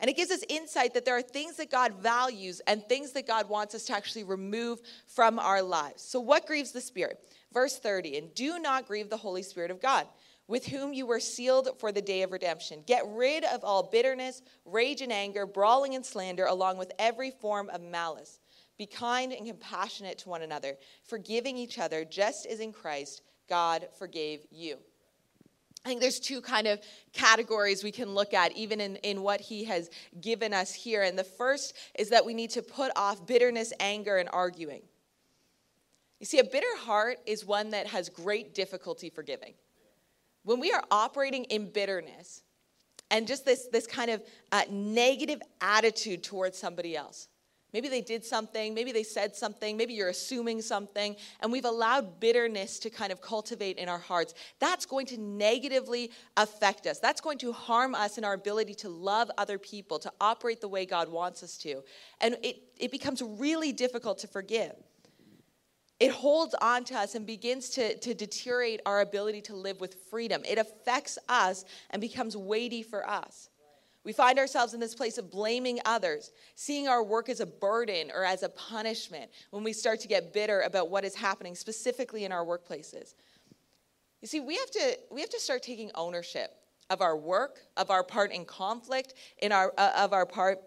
And 0.00 0.08
it 0.08 0.16
gives 0.16 0.30
us 0.30 0.44
insight 0.48 0.94
that 0.94 1.04
there 1.04 1.16
are 1.16 1.22
things 1.22 1.56
that 1.56 1.70
God 1.70 1.94
values 1.94 2.60
and 2.66 2.84
things 2.84 3.12
that 3.12 3.26
God 3.26 3.48
wants 3.48 3.74
us 3.74 3.84
to 3.86 3.94
actually 3.94 4.24
remove 4.24 4.80
from 5.06 5.38
our 5.38 5.60
lives. 5.60 6.02
So, 6.02 6.20
what 6.20 6.46
grieves 6.46 6.70
the 6.70 6.80
Spirit? 6.80 7.18
Verse 7.52 7.78
30 7.78 8.16
And 8.18 8.34
do 8.34 8.58
not 8.58 8.86
grieve 8.86 9.10
the 9.10 9.16
Holy 9.16 9.42
Spirit 9.42 9.72
of 9.72 9.82
God, 9.82 10.06
with 10.46 10.66
whom 10.66 10.92
you 10.92 11.04
were 11.04 11.18
sealed 11.18 11.68
for 11.78 11.90
the 11.90 12.02
day 12.02 12.22
of 12.22 12.30
redemption. 12.30 12.84
Get 12.86 13.02
rid 13.08 13.44
of 13.44 13.64
all 13.64 13.82
bitterness, 13.82 14.42
rage 14.64 15.00
and 15.00 15.12
anger, 15.12 15.46
brawling 15.46 15.96
and 15.96 16.06
slander, 16.06 16.46
along 16.46 16.78
with 16.78 16.92
every 16.98 17.32
form 17.32 17.68
of 17.70 17.82
malice. 17.82 18.38
Be 18.78 18.86
kind 18.86 19.32
and 19.32 19.46
compassionate 19.46 20.18
to 20.18 20.28
one 20.28 20.42
another, 20.42 20.76
forgiving 21.02 21.56
each 21.56 21.80
other, 21.80 22.04
just 22.04 22.46
as 22.46 22.60
in 22.60 22.72
Christ 22.72 23.22
God 23.48 23.88
forgave 23.98 24.46
you. 24.52 24.78
I 25.88 25.90
think 25.90 26.02
there's 26.02 26.20
two 26.20 26.42
kind 26.42 26.66
of 26.66 26.80
categories 27.14 27.82
we 27.82 27.92
can 27.92 28.10
look 28.10 28.34
at, 28.34 28.54
even 28.54 28.78
in, 28.78 28.96
in 28.96 29.22
what 29.22 29.40
he 29.40 29.64
has 29.64 29.88
given 30.20 30.52
us 30.52 30.74
here. 30.74 31.02
And 31.02 31.18
the 31.18 31.24
first 31.24 31.74
is 31.98 32.10
that 32.10 32.26
we 32.26 32.34
need 32.34 32.50
to 32.50 32.60
put 32.60 32.92
off 32.94 33.26
bitterness, 33.26 33.72
anger, 33.80 34.18
and 34.18 34.28
arguing. 34.30 34.82
You 36.20 36.26
see, 36.26 36.40
a 36.40 36.44
bitter 36.44 36.76
heart 36.76 37.20
is 37.24 37.46
one 37.46 37.70
that 37.70 37.86
has 37.86 38.10
great 38.10 38.54
difficulty 38.54 39.08
forgiving. 39.08 39.54
When 40.42 40.60
we 40.60 40.72
are 40.72 40.84
operating 40.90 41.44
in 41.44 41.70
bitterness 41.70 42.42
and 43.10 43.26
just 43.26 43.46
this, 43.46 43.68
this 43.72 43.86
kind 43.86 44.10
of 44.10 44.22
uh, 44.52 44.64
negative 44.70 45.40
attitude 45.62 46.22
towards 46.22 46.58
somebody 46.58 46.98
else, 46.98 47.28
maybe 47.78 47.88
they 47.88 48.00
did 48.00 48.24
something, 48.24 48.74
maybe 48.74 48.90
they 48.90 49.04
said 49.04 49.36
something, 49.36 49.76
maybe 49.76 49.94
you're 49.94 50.08
assuming 50.08 50.60
something, 50.60 51.14
and 51.38 51.52
we've 51.52 51.64
allowed 51.64 52.18
bitterness 52.18 52.80
to 52.80 52.90
kind 52.90 53.12
of 53.12 53.20
cultivate 53.20 53.78
in 53.78 53.88
our 53.88 54.00
hearts, 54.00 54.34
that's 54.58 54.84
going 54.84 55.06
to 55.06 55.16
negatively 55.16 56.10
affect 56.36 56.88
us. 56.88 56.98
That's 56.98 57.20
going 57.20 57.38
to 57.38 57.52
harm 57.52 57.94
us 57.94 58.18
in 58.18 58.24
our 58.24 58.32
ability 58.32 58.74
to 58.74 58.88
love 58.88 59.30
other 59.38 59.58
people, 59.58 60.00
to 60.00 60.12
operate 60.20 60.60
the 60.60 60.66
way 60.66 60.86
God 60.86 61.08
wants 61.08 61.44
us 61.44 61.56
to. 61.58 61.84
And 62.20 62.36
it, 62.42 62.56
it 62.80 62.90
becomes 62.90 63.22
really 63.22 63.70
difficult 63.70 64.18
to 64.18 64.26
forgive 64.26 64.74
it 66.00 66.12
holds 66.12 66.54
on 66.60 66.84
to 66.84 66.94
us 66.94 67.16
and 67.16 67.26
begins 67.26 67.70
to, 67.70 67.96
to 67.98 68.14
deteriorate 68.14 68.80
our 68.86 69.00
ability 69.00 69.40
to 69.42 69.56
live 69.56 69.80
with 69.80 69.96
freedom. 70.08 70.42
It 70.48 70.56
affects 70.56 71.18
us 71.28 71.64
and 71.90 72.00
becomes 72.00 72.36
weighty 72.36 72.84
for 72.84 73.08
us. 73.08 73.50
We 74.08 74.14
find 74.14 74.38
ourselves 74.38 74.72
in 74.72 74.80
this 74.80 74.94
place 74.94 75.18
of 75.18 75.30
blaming 75.30 75.80
others, 75.84 76.32
seeing 76.54 76.88
our 76.88 77.02
work 77.04 77.28
as 77.28 77.40
a 77.40 77.46
burden 77.46 78.10
or 78.10 78.24
as 78.24 78.42
a 78.42 78.48
punishment 78.48 79.30
when 79.50 79.62
we 79.62 79.74
start 79.74 80.00
to 80.00 80.08
get 80.08 80.32
bitter 80.32 80.62
about 80.62 80.88
what 80.88 81.04
is 81.04 81.14
happening 81.14 81.54
specifically 81.54 82.24
in 82.24 82.32
our 82.32 82.42
workplaces. 82.42 83.12
You 84.22 84.28
see, 84.28 84.40
we 84.40 84.56
have 84.56 84.70
to, 84.70 84.98
we 85.10 85.20
have 85.20 85.28
to 85.28 85.38
start 85.38 85.62
taking 85.62 85.90
ownership 85.94 86.56
of 86.88 87.02
our 87.02 87.18
work, 87.18 87.58
of 87.76 87.90
our 87.90 88.02
part 88.02 88.32
in 88.32 88.46
conflict, 88.46 89.12
in 89.42 89.52
our, 89.52 89.74
uh, 89.76 89.92
of 89.98 90.14
our 90.14 90.24
part 90.24 90.60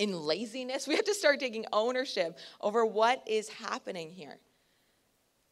in 0.00 0.12
laziness. 0.12 0.88
We 0.88 0.96
have 0.96 1.04
to 1.04 1.14
start 1.14 1.38
taking 1.38 1.64
ownership 1.72 2.38
over 2.60 2.84
what 2.84 3.22
is 3.28 3.48
happening 3.48 4.10
here. 4.10 4.36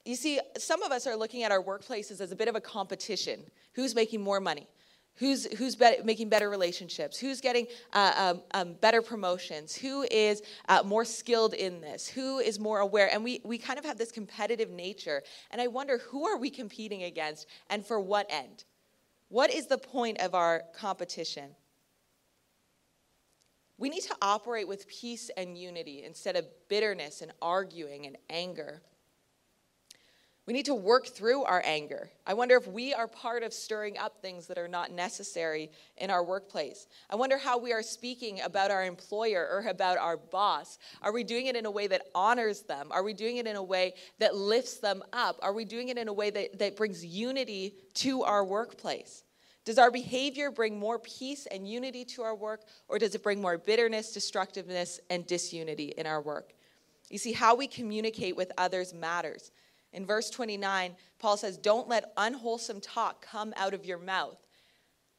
You 0.04 0.16
see, 0.16 0.40
some 0.58 0.82
of 0.82 0.90
us 0.90 1.06
are 1.06 1.14
looking 1.14 1.44
at 1.44 1.52
our 1.52 1.62
workplaces 1.62 2.20
as 2.20 2.32
a 2.32 2.36
bit 2.36 2.48
of 2.48 2.56
a 2.56 2.60
competition. 2.60 3.44
Who's 3.75 3.94
making 3.94 4.22
more 4.22 4.40
money? 4.40 4.66
Who's, 5.16 5.46
who's 5.54 5.76
be- 5.76 5.99
making 6.04 6.28
better 6.28 6.50
relationships? 6.50 7.18
Who's 7.18 7.40
getting 7.40 7.66
uh, 7.92 8.35
um, 8.35 8.42
um, 8.52 8.75
better 8.75 9.00
promotions? 9.00 9.75
Who 9.75 10.02
is 10.11 10.42
uh, 10.68 10.82
more 10.85 11.06
skilled 11.06 11.54
in 11.54 11.80
this? 11.80 12.06
Who 12.06 12.38
is 12.38 12.61
more 12.61 12.80
aware? 12.80 13.08
And 13.11 13.25
we, 13.25 13.40
we 13.42 13.56
kind 13.56 13.78
of 13.78 13.85
have 13.87 13.96
this 13.96 14.12
competitive 14.12 14.70
nature. 14.70 15.23
And 15.50 15.61
I 15.61 15.68
wonder 15.68 15.99
who 15.99 16.26
are 16.26 16.37
we 16.37 16.50
competing 16.50 17.04
against 17.04 17.46
and 17.70 17.85
for 17.85 17.99
what 17.99 18.26
end? 18.28 18.64
What 19.28 19.52
is 19.52 19.66
the 19.66 19.78
point 19.78 20.20
of 20.20 20.35
our 20.35 20.64
competition? 20.75 21.56
We 23.78 23.88
need 23.88 24.02
to 24.02 24.16
operate 24.20 24.68
with 24.68 24.87
peace 24.88 25.30
and 25.37 25.56
unity 25.58 26.02
instead 26.04 26.37
of 26.37 26.46
bitterness 26.68 27.23
and 27.23 27.32
arguing 27.42 28.06
and 28.06 28.16
anger. 28.30 28.82
We 30.47 30.53
need 30.53 30.67
to 30.67 30.75
work 30.75 31.09
through 31.09 31.43
our 31.43 31.61
anger. 31.65 32.09
I 32.25 32.35
wonder 32.35 32.57
if 32.57 32.69
we 32.69 32.95
are 32.95 33.09
part 33.09 33.43
of 33.43 33.53
stirring 33.53 33.99
up 33.99 34.23
things 34.23 34.47
that 34.47 34.59
are 34.59 34.69
not 34.69 34.93
necessary 34.93 35.73
in 35.97 36.09
our 36.09 36.23
workplace. 36.23 36.87
I 37.11 37.17
wonder 37.17 37.37
how 37.37 37.59
we 37.59 37.73
are 37.73 37.83
speaking 37.83 38.41
about 38.41 38.71
our 38.71 38.85
employer 38.85 39.49
or 39.50 39.69
about 39.69 39.99
our 39.99 40.17
boss. 40.17 40.79
Are 41.03 41.12
we 41.12 41.25
doing 41.25 41.47
it 41.47 41.57
in 41.57 41.67
a 41.67 41.71
way 41.71 41.88
that 41.88 42.03
honors 42.15 42.62
them? 42.62 42.93
Are 42.93 43.03
we 43.03 43.12
doing 43.12 43.38
it 43.38 43.49
in 43.49 43.57
a 43.57 43.62
way 43.62 43.95
that 44.21 44.37
lifts 44.37 44.76
them 44.76 45.03
up? 45.12 45.41
Are 45.43 45.53
we 45.53 45.65
doing 45.65 45.88
it 45.88 45.99
in 45.99 46.07
a 46.07 46.12
way 46.12 46.30
that, 46.30 46.61
that 46.61 46.76
brings 46.76 47.04
unity 47.04 47.75
to 47.95 48.23
our 48.23 48.45
workplace? 48.45 49.25
Does 49.65 49.78
our 49.78 49.91
behavior 49.91 50.52
bring 50.52 50.78
more 50.78 51.00
peace 51.00 51.47
and 51.47 51.69
unity 51.69 52.04
to 52.04 52.23
our 52.23 52.37
work, 52.37 52.63
or 52.87 53.00
does 53.00 53.17
it 53.17 53.25
bring 53.25 53.43
more 53.43 53.59
bitterness, 53.59 54.13
destructiveness, 54.13 55.00
and 55.11 55.26
disunity 55.26 55.93
in 55.99 56.06
our 56.06 56.23
work? 56.23 56.52
You 57.11 57.19
see, 57.19 57.32
how 57.32 57.56
we 57.56 57.67
communicate 57.67 58.37
with 58.37 58.52
others 58.56 58.95
matters. 58.95 59.50
In 59.97 60.04
verse 60.04 60.28
29, 60.28 60.95
Paul 61.19 61.39
says, 61.39 61.56
Don't 61.56 61.89
let 61.89 62.13
unwholesome 62.19 62.82
talk 62.82 63.26
come 63.26 63.54
out 63.56 63.73
of 63.73 63.87
your 63.87 63.99
mouth. 63.99 64.37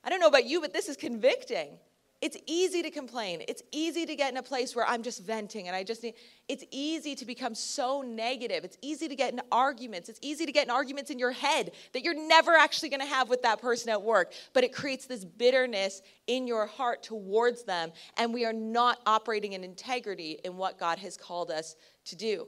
I 0.03 0.09
don't 0.09 0.19
know 0.19 0.27
about 0.27 0.45
you, 0.45 0.61
but 0.61 0.71
this 0.71 0.87
is 0.87 0.95
convicting. 0.95 1.79
It's 2.21 2.37
easy 2.47 2.81
to 2.83 2.89
complain. 2.89 3.43
It's 3.47 3.61
easy 3.71 4.05
to 4.05 4.15
get 4.15 4.31
in 4.31 4.37
a 4.37 4.43
place 4.43 4.75
where 4.75 4.87
I'm 4.87 5.03
just 5.03 5.23
venting 5.23 5.67
and 5.67 5.75
I 5.75 5.83
just 5.83 6.01
need, 6.01 6.13
it's 6.47 6.63
easy 6.71 7.13
to 7.15 7.25
become 7.25 7.53
so 7.53 8.01
negative. 8.01 8.63
It's 8.63 8.77
easy 8.81 9.07
to 9.07 9.15
get 9.15 9.33
in 9.33 9.41
arguments. 9.51 10.09
It's 10.09 10.19
easy 10.23 10.45
to 10.45 10.51
get 10.51 10.65
in 10.65 10.71
arguments 10.71 11.11
in 11.11 11.19
your 11.19 11.31
head 11.31 11.71
that 11.93 12.03
you're 12.03 12.27
never 12.27 12.53
actually 12.53 12.89
going 12.89 13.01
to 13.01 13.07
have 13.07 13.29
with 13.29 13.43
that 13.43 13.61
person 13.61 13.89
at 13.89 14.01
work. 14.01 14.33
But 14.53 14.63
it 14.63 14.73
creates 14.73 15.05
this 15.05 15.25
bitterness 15.25 16.01
in 16.25 16.47
your 16.47 16.65
heart 16.65 17.03
towards 17.03 17.63
them. 17.63 17.91
And 18.17 18.33
we 18.33 18.45
are 18.45 18.53
not 18.53 18.99
operating 19.05 19.53
in 19.53 19.63
integrity 19.63 20.39
in 20.43 20.57
what 20.57 20.79
God 20.79 20.97
has 20.99 21.17
called 21.17 21.51
us 21.51 21.75
to 22.05 22.15
do. 22.15 22.47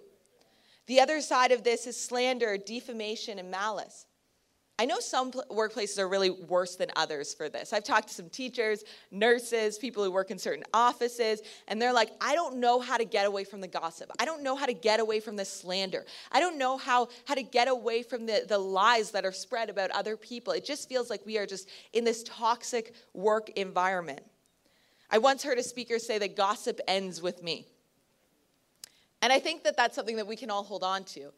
The 0.89 1.01
other 1.01 1.21
side 1.21 1.51
of 1.51 1.63
this 1.63 1.85
is 1.85 1.95
slander, 1.95 2.57
defamation, 2.57 3.37
and 3.37 3.51
malice. 3.51 4.07
I 4.79 4.85
know 4.85 4.99
some 4.99 5.31
workplaces 5.31 5.99
are 5.99 6.09
really 6.09 6.31
worse 6.31 6.77
than 6.77 6.89
others 6.95 7.31
for 7.31 7.47
this. 7.47 7.73
I've 7.73 7.83
talked 7.83 8.07
to 8.07 8.13
some 8.15 8.27
teachers, 8.27 8.83
nurses, 9.11 9.77
people 9.77 10.03
who 10.03 10.09
work 10.09 10.31
in 10.31 10.39
certain 10.39 10.63
offices, 10.73 11.43
and 11.67 11.79
they're 11.79 11.93
like, 11.93 12.09
I 12.19 12.33
don't 12.33 12.57
know 12.57 12.79
how 12.79 12.97
to 12.97 13.05
get 13.05 13.27
away 13.27 13.43
from 13.43 13.61
the 13.61 13.67
gossip. 13.67 14.11
I 14.19 14.25
don't 14.25 14.41
know 14.41 14.55
how 14.55 14.65
to 14.65 14.73
get 14.73 14.99
away 14.99 15.19
from 15.19 15.35
the 15.35 15.45
slander. 15.45 16.07
I 16.31 16.39
don't 16.39 16.57
know 16.57 16.75
how, 16.75 17.09
how 17.25 17.35
to 17.35 17.43
get 17.43 17.67
away 17.67 18.01
from 18.01 18.25
the, 18.25 18.45
the 18.47 18.57
lies 18.57 19.11
that 19.11 19.25
are 19.25 19.31
spread 19.31 19.69
about 19.69 19.91
other 19.91 20.17
people. 20.17 20.53
It 20.53 20.65
just 20.65 20.89
feels 20.89 21.11
like 21.11 21.23
we 21.23 21.37
are 21.37 21.45
just 21.45 21.69
in 21.93 22.03
this 22.03 22.23
toxic 22.23 22.95
work 23.13 23.49
environment. 23.49 24.21
I 25.11 25.19
once 25.19 25.43
heard 25.43 25.59
a 25.59 25.63
speaker 25.63 25.99
say 25.99 26.17
that 26.17 26.35
gossip 26.35 26.79
ends 26.87 27.21
with 27.21 27.43
me. 27.43 27.67
And 29.21 29.33
I 29.33 29.39
think 29.39 29.63
that 29.63 29.75
that's 29.75 29.95
something 29.95 30.15
that 30.17 30.27
we 30.27 30.35
can 30.35 30.49
all 30.49 30.63
hold 30.63 30.83
on 30.83 31.03
to. 31.05 31.31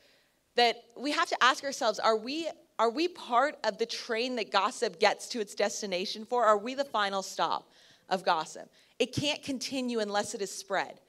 That 0.55 0.83
we 0.97 1.11
have 1.11 1.29
to 1.29 1.43
ask 1.43 1.63
ourselves 1.63 1.99
are 1.99 2.17
we 2.17 2.49
are 2.79 2.89
we 2.89 3.07
part 3.07 3.57
of 3.63 3.77
the 3.77 3.85
train 3.85 4.35
that 4.37 4.51
gossip 4.51 4.99
gets 4.99 5.27
to 5.29 5.39
its 5.39 5.53
destination 5.53 6.25
for? 6.25 6.43
Are 6.43 6.57
we 6.57 6.73
the 6.73 6.83
final 6.83 7.21
stop 7.21 7.69
of 8.09 8.25
gossip? 8.25 8.71
It 8.97 9.13
can't 9.13 9.41
continue 9.43 9.99
unless 9.99 10.33
it 10.33 10.41
is 10.41 10.51
spread. 10.51 10.99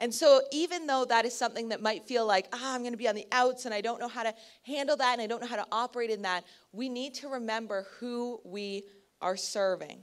And 0.00 0.12
so, 0.12 0.40
even 0.50 0.88
though 0.88 1.04
that 1.04 1.24
is 1.24 1.32
something 1.32 1.68
that 1.68 1.80
might 1.80 2.04
feel 2.08 2.26
like, 2.26 2.48
ah, 2.52 2.74
I'm 2.74 2.80
going 2.80 2.92
to 2.92 2.98
be 2.98 3.08
on 3.08 3.14
the 3.14 3.26
outs 3.30 3.66
and 3.66 3.74
I 3.74 3.80
don't 3.80 4.00
know 4.00 4.08
how 4.08 4.24
to 4.24 4.34
handle 4.66 4.96
that 4.96 5.12
and 5.12 5.22
I 5.22 5.28
don't 5.28 5.40
know 5.40 5.46
how 5.46 5.54
to 5.54 5.66
operate 5.70 6.10
in 6.10 6.22
that, 6.22 6.42
we 6.72 6.88
need 6.88 7.14
to 7.14 7.28
remember 7.28 7.86
who 8.00 8.40
we 8.44 8.82
are 9.20 9.36
serving. 9.36 10.00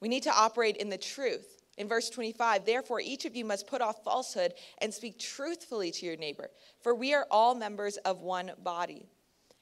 We 0.00 0.08
need 0.08 0.22
to 0.22 0.32
operate 0.32 0.76
in 0.76 0.88
the 0.88 0.98
truth. 0.98 1.55
In 1.76 1.88
verse 1.88 2.08
25, 2.08 2.64
therefore, 2.64 3.00
each 3.00 3.24
of 3.26 3.36
you 3.36 3.44
must 3.44 3.66
put 3.66 3.82
off 3.82 4.02
falsehood 4.02 4.54
and 4.78 4.92
speak 4.92 5.18
truthfully 5.18 5.90
to 5.90 6.06
your 6.06 6.16
neighbor, 6.16 6.50
for 6.80 6.94
we 6.94 7.12
are 7.12 7.26
all 7.30 7.54
members 7.54 7.98
of 7.98 8.22
one 8.22 8.52
body 8.62 9.06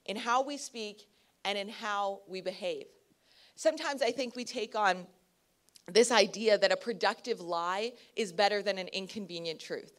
in 0.06 0.16
how 0.16 0.42
we 0.42 0.56
speak 0.56 1.08
and 1.44 1.58
in 1.58 1.68
how 1.68 2.20
we 2.28 2.40
behave. 2.40 2.86
Sometimes 3.56 4.02
I 4.02 4.12
think 4.12 4.36
we 4.36 4.44
take 4.44 4.76
on 4.76 5.06
this 5.90 6.10
idea 6.10 6.56
that 6.56 6.72
a 6.72 6.76
productive 6.76 7.40
lie 7.40 7.92
is 8.16 8.32
better 8.32 8.62
than 8.62 8.78
an 8.78 8.88
inconvenient 8.88 9.60
truth. 9.60 9.92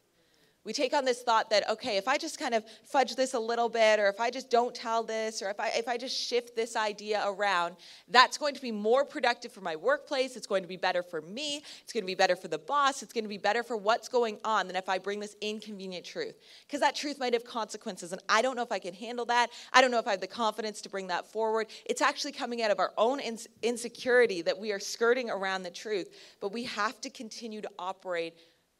We 0.65 0.73
take 0.73 0.93
on 0.93 1.05
this 1.05 1.21
thought 1.21 1.51
that, 1.51 1.69
okay, 1.69 1.97
if 1.97 2.07
I 2.07 2.17
just 2.17 2.39
kind 2.39 2.55
of 2.55 2.65
fudge 2.83 3.15
this 3.15 3.35
a 3.35 3.39
little 3.39 3.69
bit, 3.69 3.99
or 3.99 4.07
if 4.07 4.19
I 4.19 4.31
just 4.31 4.49
don't 4.49 4.73
tell 4.73 5.03
this, 5.03 5.43
or 5.43 5.51
if 5.51 5.59
I, 5.59 5.69
if 5.75 5.87
I 5.87 5.95
just 5.95 6.19
shift 6.19 6.55
this 6.55 6.75
idea 6.75 7.23
around, 7.25 7.75
that's 8.09 8.37
going 8.37 8.55
to 8.55 8.61
be 8.61 8.71
more 8.71 9.05
productive 9.05 9.51
for 9.51 9.61
my 9.61 9.75
workplace. 9.75 10.35
It's 10.35 10.47
going 10.47 10.63
to 10.63 10.67
be 10.67 10.75
better 10.75 11.03
for 11.03 11.21
me. 11.21 11.61
It's 11.83 11.93
going 11.93 12.01
to 12.01 12.07
be 12.07 12.15
better 12.15 12.35
for 12.35 12.47
the 12.47 12.57
boss. 12.57 13.03
It's 13.03 13.13
going 13.13 13.25
to 13.25 13.29
be 13.29 13.37
better 13.37 13.61
for 13.61 13.77
what's 13.77 14.09
going 14.09 14.39
on 14.43 14.65
than 14.65 14.75
if 14.75 14.89
I 14.89 14.97
bring 14.97 15.19
this 15.19 15.35
inconvenient 15.39 16.03
truth. 16.03 16.35
Because 16.65 16.79
that 16.81 16.95
truth 16.95 17.19
might 17.19 17.33
have 17.33 17.45
consequences, 17.45 18.11
and 18.11 18.21
I 18.27 18.41
don't 18.41 18.55
know 18.55 18.63
if 18.63 18.71
I 18.71 18.79
can 18.79 18.95
handle 18.95 19.25
that. 19.25 19.51
I 19.71 19.81
don't 19.81 19.91
know 19.91 19.99
if 19.99 20.07
I 20.07 20.11
have 20.11 20.21
the 20.21 20.27
confidence 20.27 20.81
to 20.81 20.89
bring 20.89 21.07
that 21.07 21.27
forward. 21.31 21.67
It's 21.85 22.01
actually 22.01 22.31
coming 22.31 22.63
out 22.63 22.71
of 22.71 22.79
our 22.79 22.91
own 22.97 23.21
insecurity 23.61 24.41
that 24.41 24.57
we 24.57 24.71
are 24.71 24.79
skirting 24.79 25.29
around 25.29 25.61
the 25.61 25.69
truth, 25.69 26.09
but 26.41 26.51
we 26.51 26.63
have 26.63 26.99
to 27.01 27.11
continue 27.11 27.61
to 27.61 27.69
operate 27.77 28.33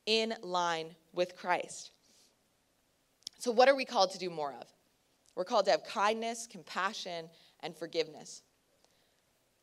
in 0.06 0.34
line 0.42 0.96
with 1.14 1.36
Christ. 1.36 1.92
So, 3.40 3.52
what 3.52 3.70
are 3.70 3.76
we 3.76 3.86
called 3.86 4.12
to 4.12 4.18
do 4.18 4.30
more 4.30 4.54
of? 4.60 4.68
We're 5.36 5.44
called 5.44 5.66
to 5.66 5.72
have 5.72 5.84
kindness, 5.84 6.48
compassion, 6.50 7.30
and 7.62 7.76
forgiveness. 7.76 8.42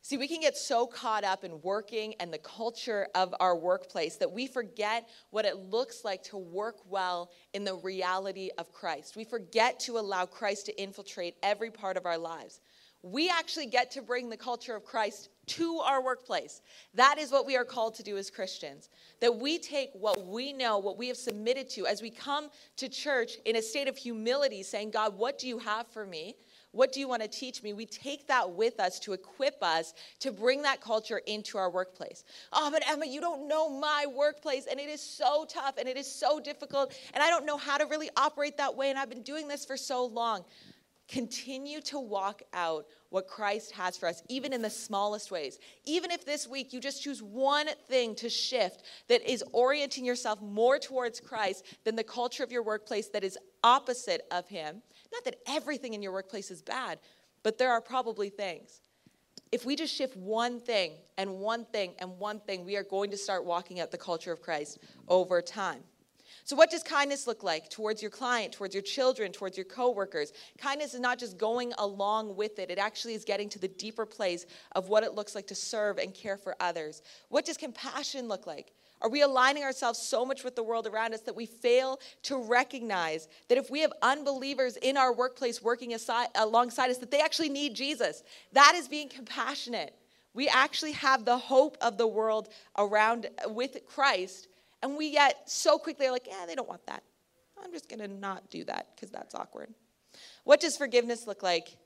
See, 0.04 0.16
we 0.16 0.26
can 0.26 0.40
get 0.40 0.56
so 0.56 0.84
caught 0.84 1.22
up 1.22 1.44
in 1.44 1.60
working 1.62 2.14
and 2.18 2.32
the 2.32 2.38
culture 2.38 3.06
of 3.14 3.32
our 3.38 3.56
workplace 3.56 4.16
that 4.16 4.32
we 4.32 4.48
forget 4.48 5.08
what 5.30 5.44
it 5.44 5.56
looks 5.56 6.04
like 6.04 6.24
to 6.24 6.36
work 6.36 6.78
well 6.88 7.30
in 7.54 7.62
the 7.62 7.76
reality 7.76 8.50
of 8.58 8.72
Christ. 8.72 9.16
We 9.16 9.22
forget 9.22 9.78
to 9.80 9.98
allow 9.98 10.26
Christ 10.26 10.66
to 10.66 10.82
infiltrate 10.82 11.36
every 11.40 11.70
part 11.70 11.96
of 11.96 12.04
our 12.04 12.18
lives. 12.18 12.60
We 13.02 13.28
actually 13.28 13.66
get 13.66 13.90
to 13.92 14.02
bring 14.02 14.30
the 14.30 14.36
culture 14.36 14.76
of 14.76 14.84
Christ 14.84 15.28
to 15.46 15.78
our 15.78 16.02
workplace. 16.02 16.62
That 16.94 17.18
is 17.18 17.32
what 17.32 17.46
we 17.46 17.56
are 17.56 17.64
called 17.64 17.96
to 17.96 18.04
do 18.04 18.16
as 18.16 18.30
Christians. 18.30 18.90
That 19.20 19.36
we 19.36 19.58
take 19.58 19.90
what 19.92 20.26
we 20.26 20.52
know, 20.52 20.78
what 20.78 20.96
we 20.96 21.08
have 21.08 21.16
submitted 21.16 21.68
to, 21.70 21.86
as 21.86 22.00
we 22.00 22.10
come 22.10 22.48
to 22.76 22.88
church 22.88 23.32
in 23.44 23.56
a 23.56 23.62
state 23.62 23.88
of 23.88 23.96
humility, 23.96 24.62
saying, 24.62 24.92
God, 24.92 25.18
what 25.18 25.38
do 25.38 25.48
you 25.48 25.58
have 25.58 25.88
for 25.88 26.06
me? 26.06 26.36
What 26.70 26.92
do 26.92 27.00
you 27.00 27.08
want 27.08 27.20
to 27.22 27.28
teach 27.28 27.62
me? 27.62 27.74
We 27.74 27.84
take 27.84 28.26
that 28.28 28.50
with 28.50 28.80
us 28.80 28.98
to 29.00 29.12
equip 29.12 29.62
us 29.62 29.92
to 30.20 30.32
bring 30.32 30.62
that 30.62 30.80
culture 30.80 31.20
into 31.26 31.58
our 31.58 31.70
workplace. 31.70 32.24
Oh, 32.50 32.70
but 32.70 32.82
Emma, 32.88 33.04
you 33.04 33.20
don't 33.20 33.46
know 33.46 33.68
my 33.68 34.06
workplace, 34.06 34.66
and 34.70 34.80
it 34.80 34.88
is 34.88 35.02
so 35.02 35.44
tough 35.46 35.76
and 35.76 35.86
it 35.86 35.98
is 35.98 36.10
so 36.10 36.40
difficult, 36.40 36.94
and 37.12 37.22
I 37.22 37.28
don't 37.28 37.44
know 37.44 37.58
how 37.58 37.76
to 37.76 37.84
really 37.84 38.08
operate 38.16 38.56
that 38.56 38.74
way, 38.74 38.88
and 38.88 38.98
I've 38.98 39.10
been 39.10 39.22
doing 39.22 39.48
this 39.48 39.66
for 39.66 39.76
so 39.76 40.06
long. 40.06 40.44
Continue 41.12 41.82
to 41.82 42.00
walk 42.00 42.40
out 42.54 42.86
what 43.10 43.28
Christ 43.28 43.72
has 43.72 43.98
for 43.98 44.08
us, 44.08 44.22
even 44.30 44.54
in 44.54 44.62
the 44.62 44.70
smallest 44.70 45.30
ways. 45.30 45.58
Even 45.84 46.10
if 46.10 46.24
this 46.24 46.48
week 46.48 46.72
you 46.72 46.80
just 46.80 47.02
choose 47.02 47.22
one 47.22 47.66
thing 47.86 48.14
to 48.14 48.30
shift 48.30 48.82
that 49.08 49.20
is 49.30 49.44
orienting 49.52 50.06
yourself 50.06 50.40
more 50.40 50.78
towards 50.78 51.20
Christ 51.20 51.66
than 51.84 51.96
the 51.96 52.02
culture 52.02 52.42
of 52.42 52.50
your 52.50 52.62
workplace 52.62 53.08
that 53.08 53.24
is 53.24 53.36
opposite 53.62 54.22
of 54.30 54.48
Him, 54.48 54.80
not 55.12 55.22
that 55.26 55.36
everything 55.46 55.92
in 55.92 56.02
your 56.02 56.12
workplace 56.12 56.50
is 56.50 56.62
bad, 56.62 56.98
but 57.42 57.58
there 57.58 57.70
are 57.70 57.82
probably 57.82 58.30
things. 58.30 58.80
If 59.52 59.66
we 59.66 59.76
just 59.76 59.94
shift 59.94 60.16
one 60.16 60.60
thing 60.60 60.92
and 61.18 61.40
one 61.40 61.66
thing 61.66 61.92
and 61.98 62.18
one 62.18 62.40
thing, 62.40 62.64
we 62.64 62.74
are 62.76 62.84
going 62.84 63.10
to 63.10 63.18
start 63.18 63.44
walking 63.44 63.80
out 63.80 63.90
the 63.90 63.98
culture 63.98 64.32
of 64.32 64.40
Christ 64.40 64.78
over 65.08 65.42
time. 65.42 65.82
So, 66.44 66.56
what 66.56 66.70
does 66.70 66.82
kindness 66.82 67.26
look 67.26 67.42
like 67.42 67.68
towards 67.68 68.02
your 68.02 68.10
client, 68.10 68.52
towards 68.52 68.74
your 68.74 68.82
children, 68.82 69.30
towards 69.30 69.56
your 69.56 69.64
coworkers? 69.64 70.32
Kindness 70.58 70.92
is 70.92 71.00
not 71.00 71.18
just 71.18 71.38
going 71.38 71.72
along 71.78 72.34
with 72.34 72.58
it, 72.58 72.70
it 72.70 72.78
actually 72.78 73.14
is 73.14 73.24
getting 73.24 73.48
to 73.50 73.58
the 73.58 73.68
deeper 73.68 74.04
place 74.04 74.46
of 74.72 74.88
what 74.88 75.04
it 75.04 75.14
looks 75.14 75.34
like 75.34 75.46
to 75.48 75.54
serve 75.54 75.98
and 75.98 76.12
care 76.12 76.36
for 76.36 76.56
others. 76.58 77.02
What 77.28 77.44
does 77.44 77.56
compassion 77.56 78.26
look 78.26 78.46
like? 78.46 78.72
Are 79.02 79.08
we 79.08 79.22
aligning 79.22 79.64
ourselves 79.64 79.98
so 79.98 80.24
much 80.24 80.44
with 80.44 80.54
the 80.54 80.62
world 80.62 80.86
around 80.86 81.12
us 81.12 81.22
that 81.22 81.34
we 81.34 81.46
fail 81.46 82.00
to 82.22 82.36
recognize 82.36 83.28
that 83.48 83.58
if 83.58 83.68
we 83.68 83.80
have 83.80 83.92
unbelievers 84.00 84.76
in 84.76 84.96
our 84.96 85.12
workplace 85.12 85.60
working 85.60 85.92
aside, 85.94 86.28
alongside 86.36 86.90
us, 86.90 86.98
that 86.98 87.10
they 87.10 87.20
actually 87.20 87.48
need 87.48 87.74
Jesus? 87.74 88.22
That 88.52 88.74
is 88.76 88.86
being 88.86 89.08
compassionate. 89.08 89.94
We 90.34 90.48
actually 90.48 90.92
have 90.92 91.24
the 91.24 91.36
hope 91.36 91.76
of 91.80 91.98
the 91.98 92.06
world 92.06 92.48
around 92.78 93.28
with 93.48 93.76
Christ, 93.86 94.48
and 94.82 94.96
we 94.96 95.08
yet 95.08 95.48
so 95.48 95.78
quickly 95.78 96.06
are 96.06 96.12
like, 96.12 96.26
yeah, 96.26 96.44
they 96.46 96.54
don't 96.54 96.68
want 96.68 96.84
that. 96.86 97.02
I'm 97.62 97.72
just 97.72 97.88
going 97.88 98.00
to 98.00 98.08
not 98.08 98.50
do 98.50 98.64
that 98.64 98.88
because 98.94 99.10
that's 99.10 99.34
awkward. 99.34 99.72
What 100.44 100.60
does 100.60 100.76
forgiveness 100.76 101.26
look 101.26 101.42
like? 101.42 101.76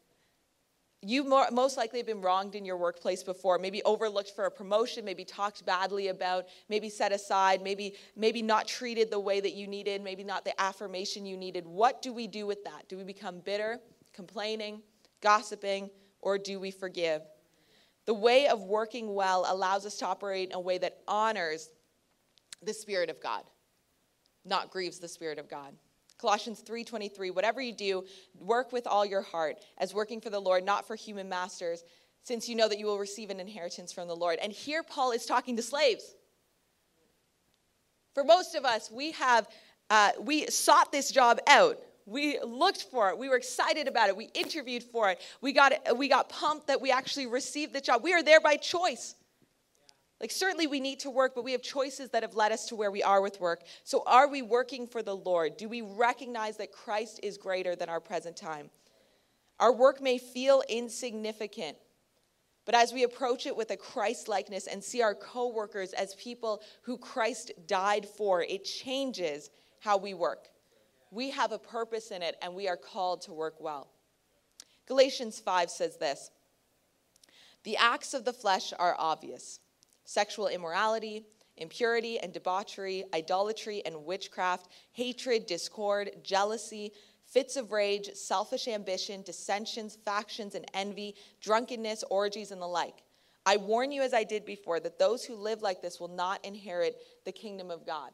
you 1.03 1.25
more, 1.25 1.47
most 1.53 1.77
likely 1.77 1.99
have 1.99 2.07
been 2.07 2.21
wronged 2.21 2.55
in 2.55 2.65
your 2.65 2.77
workplace 2.77 3.23
before 3.23 3.59
maybe 3.59 3.83
overlooked 3.85 4.31
for 4.35 4.47
a 4.47 4.51
promotion 4.51 5.05
maybe 5.05 5.25
talked 5.25 5.65
badly 5.65 6.09
about 6.09 6.47
maybe 6.69 6.89
set 6.89 7.13
aside 7.13 7.63
maybe 7.63 7.95
maybe 8.17 8.43
not 8.43 8.67
treated 8.67 9.11
the 9.11 9.21
way 9.21 9.41
that 9.41 9.53
you 9.55 9.67
needed 9.67 10.03
maybe 10.03 10.25
not 10.25 10.45
the 10.45 10.59
affirmation 10.61 11.27
you 11.27 11.37
needed 11.37 11.67
what 11.67 12.03
do 12.03 12.13
we 12.13 12.27
do 12.27 12.47
with 12.47 12.65
that 12.65 12.89
do 12.89 12.97
we 12.97 13.05
become 13.05 13.41
bitter 13.41 13.79
complaining 14.13 14.81
gossiping 15.21 15.91
or 16.23 16.39
do 16.39 16.59
we 16.59 16.71
forgive 16.71 17.23
the 18.07 18.15
way 18.15 18.47
of 18.49 18.63
working 18.63 19.15
well 19.15 19.45
allows 19.49 19.85
us 19.85 19.97
to 19.97 20.07
operate 20.07 20.49
in 20.49 20.55
a 20.55 20.61
way 20.61 20.79
that 20.79 20.99
honors 21.07 21.71
the 22.63 22.75
spirit 22.75 23.11
of 23.11 23.21
god 23.21 23.45
not 24.45 24.71
grieves 24.71 24.99
the 24.99 25.09
spirit 25.09 25.39
of 25.39 25.49
god 25.49 25.75
Colossians 26.19 26.63
3:23 26.63 27.31
Whatever 27.31 27.61
you 27.61 27.73
do, 27.73 28.05
work 28.35 28.73
with 28.73 28.87
all 28.87 29.05
your 29.05 29.23
heart 29.23 29.59
as 29.79 29.93
working 29.93 30.21
for 30.21 30.31
the 30.31 30.41
Lord, 30.41 30.65
not 30.65 30.87
for 30.87 30.97
human 30.97 31.29
masters, 31.29 31.85
since 32.23 32.49
you 32.49 32.55
know 32.55 32.69
that 32.69 32.79
you 32.79 32.87
will 32.87 32.99
receive 32.99 33.31
an 33.31 33.39
inheritance 33.39 33.93
from 33.93 34.09
the 34.09 34.17
Lord. 34.17 34.39
And 34.41 34.53
here 34.53 34.83
Paul 34.83 35.13
is 35.13 35.27
talking 35.27 35.57
to 35.57 35.63
slaves. 35.63 36.15
For 38.15 38.25
most 38.25 38.55
of 38.55 38.65
us, 38.65 38.91
we 38.91 39.13
have 39.13 39.47
uh, 39.91 40.13
we 40.21 40.47
sought 40.47 40.91
this 40.91 41.11
job 41.11 41.39
out. 41.47 41.79
We 42.07 42.41
looked 42.41 42.85
for 42.85 43.11
it. 43.11 43.19
We 43.19 43.29
were 43.29 43.37
excited 43.37 43.87
about 43.89 44.09
it. 44.09 44.17
We 44.17 44.31
interviewed 44.35 44.83
for 44.83 45.11
it. 45.11 45.21
We 45.41 45.53
got 45.53 45.73
we 45.97 46.09
got 46.09 46.29
pumped 46.29 46.69
that 46.69 46.81
we 46.81 46.91
actually 46.91 47.27
received 47.27 47.73
the 47.75 47.81
job. 47.81 48.03
We 48.03 48.15
are 48.15 48.23
there 48.23 48.41
by 48.41 48.57
choice. 48.57 49.15
Like, 50.21 50.31
certainly 50.31 50.67
we 50.67 50.81
need 50.81 51.01
to 51.01 51.11
work, 51.11 51.35
but 51.35 51.45
we 51.45 51.53
have 51.53 51.63
choices 51.63 52.09
that 52.11 52.23
have 52.23 52.35
led 52.35 52.51
us 52.51 52.67
to 52.67 52.77
where 52.77 52.91
we 52.91 53.03
are 53.03 53.21
with 53.21 53.39
work. 53.39 53.65
So, 53.85 54.03
are 54.07 54.29
we 54.29 54.41
working 54.41 54.87
for 54.87 55.03
the 55.03 55.15
Lord? 55.15 55.59
Do 55.59 55.69
we 55.69 55.83
recognize 55.83 56.57
that 56.57 56.73
Christ 56.73 57.21
is 57.23 57.37
greater 57.37 57.77
than 57.77 57.91
our 57.91 58.01
present 58.01 58.37
time? 58.37 58.71
Our 59.61 59.73
work 59.73 60.01
may 60.01 60.17
feel 60.17 60.63
insignificant, 60.69 61.77
but 62.65 62.75
as 62.75 62.95
we 62.95 63.05
approach 63.05 63.47
it 63.47 63.57
with 63.57 63.71
a 63.71 63.77
Christ 63.77 64.27
likeness 64.27 64.67
and 64.67 64.83
see 64.83 65.03
our 65.03 65.15
coworkers 65.15 65.93
as 65.93 66.15
people 66.15 66.63
who 66.83 66.97
Christ 66.97 67.53
died 67.67 68.07
for, 68.07 68.43
it 68.43 68.65
changes 68.65 69.51
how 69.81 69.99
we 69.99 70.15
work. 70.15 70.49
We 71.11 71.31
have 71.31 71.53
a 71.53 71.59
purpose 71.59 72.11
in 72.11 72.23
it, 72.23 72.37
and 72.41 72.55
we 72.55 72.69
are 72.69 72.77
called 72.77 73.21
to 73.23 73.35
work 73.35 73.61
well. 73.61 73.89
Galatians 74.87 75.41
5 75.41 75.71
says 75.71 75.99
this 75.99 76.31
The 77.65 77.77
acts 77.77 78.15
of 78.15 78.25
the 78.25 78.33
flesh 78.33 78.73
are 78.79 78.97
obvious 78.99 79.61
sexual 80.07 80.47
immorality, 80.47 81.27
impurity 81.59 82.19
and 82.19 82.33
debauchery, 82.33 83.05
idolatry 83.15 83.83
and 83.85 84.05
witchcraft, 84.05 84.69
hatred, 84.93 85.47
discord, 85.47 86.11
jealousy, 86.23 86.93
fits 87.27 87.57
of 87.57 87.73
rage, 87.73 88.11
selfish 88.15 88.69
ambition, 88.69 89.23
dissensions, 89.23 89.99
factions, 90.05 90.55
and 90.55 90.65
envy, 90.75 91.15
drunkenness, 91.41 92.05
orgies, 92.11 92.51
and 92.51 92.63
the 92.63 92.67
like. 92.67 93.03
I 93.45 93.57
warn 93.57 93.93
you, 93.93 94.03
as 94.03 94.15
I 94.15 94.25
did 94.25 94.45
before, 94.45 94.81
that 94.81 94.99
those 94.99 95.25
who 95.25 95.35
live 95.35 95.63
like 95.63 95.83
this 95.83 96.01
will 96.01 96.09
not 96.09 96.45
inherit 96.45 96.97
the 97.25 97.33
kingdom 97.33 97.71
of 97.71 97.87
God. 97.87 98.11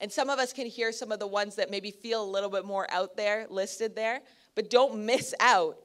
And 0.00 0.10
some 0.10 0.28
of 0.28 0.38
us 0.38 0.52
can 0.52 0.66
hear 0.66 0.92
some 0.92 1.12
of 1.12 1.18
the 1.18 1.26
ones 1.26 1.56
that 1.56 1.70
maybe 1.70 1.90
feel 1.90 2.22
a 2.22 2.30
little 2.30 2.50
bit 2.50 2.64
more 2.64 2.90
out 2.90 3.16
there 3.16 3.46
listed 3.48 3.94
there, 3.94 4.20
but 4.54 4.70
don't 4.70 5.04
miss 5.06 5.34
out 5.40 5.76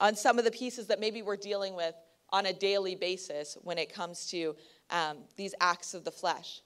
on 0.00 0.16
some 0.16 0.38
of 0.38 0.44
the 0.44 0.50
pieces 0.50 0.86
that 0.86 1.00
maybe 1.00 1.22
we're 1.22 1.36
dealing 1.36 1.74
with 1.74 1.94
on 2.30 2.46
a 2.46 2.52
daily 2.52 2.94
basis 2.94 3.56
when 3.62 3.78
it 3.78 3.92
comes 3.92 4.26
to 4.26 4.54
um, 4.90 5.18
these 5.36 5.54
acts 5.60 5.94
of 5.94 6.04
the 6.04 6.10
flesh. 6.10 6.62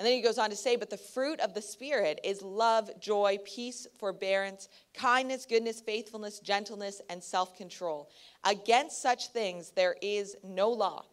And 0.00 0.06
then 0.06 0.14
he 0.14 0.22
goes 0.22 0.38
on 0.38 0.48
to 0.48 0.56
say, 0.56 0.76
But 0.76 0.88
the 0.88 0.96
fruit 0.96 1.40
of 1.40 1.52
the 1.52 1.60
Spirit 1.60 2.20
is 2.24 2.40
love, 2.40 2.90
joy, 3.00 3.36
peace, 3.44 3.86
forbearance, 3.98 4.70
kindness, 4.94 5.44
goodness, 5.44 5.82
faithfulness, 5.82 6.40
gentleness, 6.40 7.02
and 7.10 7.22
self 7.22 7.54
control. 7.54 8.08
Against 8.44 9.02
such 9.02 9.28
things 9.28 9.72
there 9.72 9.96
is 10.00 10.36
no 10.42 10.70
law. 10.70 11.04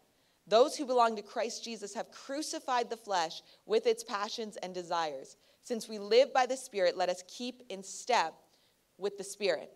Those 0.46 0.74
who 0.74 0.86
belong 0.86 1.16
to 1.16 1.22
Christ 1.22 1.62
Jesus 1.62 1.92
have 1.92 2.10
crucified 2.10 2.88
the 2.88 2.96
flesh 2.96 3.42
with 3.66 3.86
its 3.86 4.02
passions 4.02 4.56
and 4.56 4.72
desires. 4.72 5.36
Since 5.62 5.86
we 5.86 5.98
live 5.98 6.32
by 6.32 6.46
the 6.46 6.56
Spirit, 6.56 6.96
let 6.96 7.10
us 7.10 7.22
keep 7.28 7.62
in 7.68 7.82
step 7.82 8.32
with 8.96 9.18
the 9.18 9.24
Spirit. 9.24 9.70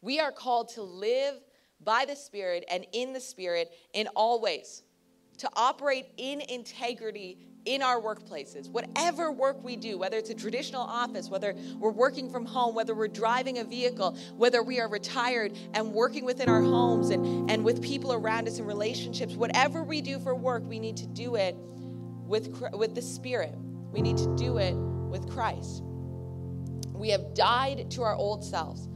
We 0.00 0.20
are 0.20 0.32
called 0.32 0.70
to 0.70 0.82
live 0.82 1.34
by 1.84 2.04
the 2.04 2.16
Spirit 2.16 2.64
and 2.70 2.86
in 2.92 3.12
the 3.12 3.20
Spirit 3.20 3.72
in 3.92 4.08
all 4.08 4.40
ways, 4.40 4.82
to 5.38 5.48
operate 5.56 6.06
in 6.16 6.40
integrity 6.40 7.38
in 7.64 7.82
our 7.82 8.00
workplaces. 8.00 8.68
Whatever 8.70 9.32
work 9.32 9.62
we 9.64 9.76
do, 9.76 9.96
whether 9.98 10.18
it's 10.18 10.30
a 10.30 10.34
traditional 10.34 10.82
office, 10.82 11.28
whether 11.28 11.54
we're 11.78 11.90
working 11.90 12.30
from 12.30 12.44
home, 12.44 12.74
whether 12.74 12.94
we're 12.94 13.08
driving 13.08 13.58
a 13.58 13.64
vehicle, 13.64 14.16
whether 14.36 14.62
we 14.62 14.80
are 14.80 14.88
retired 14.88 15.52
and 15.72 15.92
working 15.92 16.24
within 16.24 16.48
our 16.48 16.60
homes 16.60 17.10
and, 17.10 17.50
and 17.50 17.64
with 17.64 17.82
people 17.82 18.12
around 18.12 18.46
us 18.46 18.58
in 18.58 18.66
relationships, 18.66 19.34
whatever 19.34 19.82
we 19.82 20.00
do 20.00 20.18
for 20.18 20.34
work, 20.34 20.62
we 20.68 20.78
need 20.78 20.96
to 20.98 21.06
do 21.06 21.36
it 21.36 21.56
with, 22.26 22.48
with 22.72 22.94
the 22.94 23.02
Spirit. 23.02 23.54
We 23.92 24.02
need 24.02 24.18
to 24.18 24.36
do 24.36 24.58
it 24.58 24.74
with 24.74 25.30
Christ. 25.30 25.82
We 26.92 27.10
have 27.10 27.34
died 27.34 27.90
to 27.92 28.02
our 28.02 28.14
old 28.14 28.44
selves. 28.44 28.88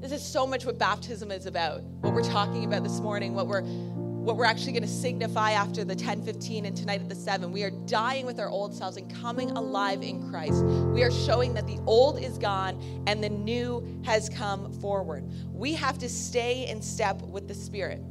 This 0.00 0.12
is 0.12 0.22
so 0.22 0.46
much 0.46 0.64
what 0.64 0.78
baptism 0.78 1.30
is 1.30 1.44
about. 1.44 1.82
What 2.00 2.14
we're 2.14 2.22
talking 2.22 2.64
about 2.64 2.82
this 2.82 3.00
morning, 3.00 3.34
what 3.34 3.46
we're 3.46 3.60
what 3.60 4.36
we're 4.36 4.46
actually 4.46 4.72
going 4.72 4.82
to 4.82 4.88
signify 4.88 5.52
after 5.52 5.84
the 5.84 5.94
10:15 5.94 6.64
and 6.66 6.74
tonight 6.74 7.02
at 7.02 7.08
the 7.10 7.14
7. 7.14 7.52
We 7.52 7.64
are 7.64 7.70
dying 7.70 8.24
with 8.24 8.40
our 8.40 8.48
old 8.48 8.74
selves 8.74 8.96
and 8.96 9.14
coming 9.14 9.50
alive 9.50 10.02
in 10.02 10.30
Christ. 10.30 10.64
We 10.64 11.02
are 11.02 11.10
showing 11.10 11.52
that 11.54 11.66
the 11.66 11.78
old 11.86 12.18
is 12.18 12.38
gone 12.38 13.04
and 13.06 13.22
the 13.22 13.28
new 13.28 13.86
has 14.04 14.30
come 14.30 14.72
forward. 14.80 15.30
We 15.52 15.74
have 15.74 15.98
to 15.98 16.08
stay 16.08 16.66
in 16.66 16.80
step 16.80 17.20
with 17.20 17.46
the 17.46 17.54
Spirit. 17.54 18.02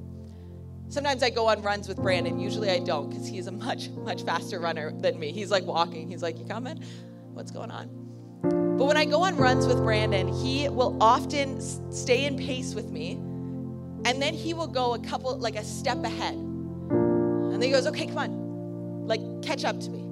Sometimes 0.89 1.23
I 1.23 1.31
go 1.31 1.47
on 1.47 1.61
runs 1.63 1.87
with 1.87 1.97
Brandon. 1.97 2.39
Usually 2.39 2.69
I 2.69 2.79
don't 2.79 3.09
because 3.09 3.27
he's 3.27 3.47
a 3.47 3.51
much, 3.51 3.89
much 3.89 4.23
faster 4.23 4.59
runner 4.59 4.91
than 4.91 5.19
me. 5.19 5.31
He's 5.31 5.49
like 5.49 5.63
walking. 5.63 6.07
He's 6.07 6.21
like, 6.21 6.37
You 6.37 6.45
coming? 6.45 6.83
What's 7.33 7.51
going 7.51 7.71
on? 7.71 8.08
But 8.79 8.85
when 8.85 8.95
I 8.95 9.03
go 9.03 9.23
on 9.23 9.35
runs 9.35 9.67
with 9.67 9.83
Brandon, 9.83 10.29
he 10.29 10.69
will 10.69 10.95
often 11.01 11.59
stay 11.91 12.23
in 12.23 12.37
pace 12.37 12.73
with 12.73 12.91
me. 12.91 13.15
And 14.05 14.21
then 14.21 14.33
he 14.33 14.53
will 14.53 14.67
go 14.67 14.93
a 14.93 14.99
couple, 14.99 15.37
like 15.37 15.57
a 15.57 15.65
step 15.65 16.01
ahead. 16.01 16.35
And 16.35 17.55
then 17.55 17.61
he 17.61 17.71
goes, 17.71 17.85
okay, 17.87 18.05
come 18.05 18.17
on. 18.17 19.05
Like, 19.05 19.19
catch 19.41 19.65
up 19.65 19.81
to 19.81 19.89
me. 19.89 20.05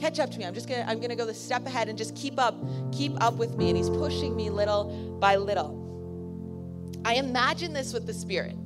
Catch 0.00 0.20
up 0.20 0.30
to 0.30 0.38
me. 0.38 0.46
I'm 0.46 0.54
just 0.54 0.70
gonna, 0.70 0.86
I'm 0.88 1.00
gonna 1.00 1.16
go 1.16 1.26
the 1.26 1.34
step 1.34 1.66
ahead 1.66 1.90
and 1.90 1.98
just 1.98 2.16
keep 2.16 2.40
up, 2.40 2.54
keep 2.92 3.12
up 3.22 3.34
with 3.34 3.58
me. 3.58 3.68
And 3.68 3.76
he's 3.76 3.90
pushing 3.90 4.34
me 4.34 4.48
little 4.48 5.18
by 5.20 5.36
little. 5.36 5.76
I 7.04 7.16
imagine 7.16 7.74
this 7.74 7.92
with 7.92 8.06
the 8.06 8.14
Spirit 8.14 8.56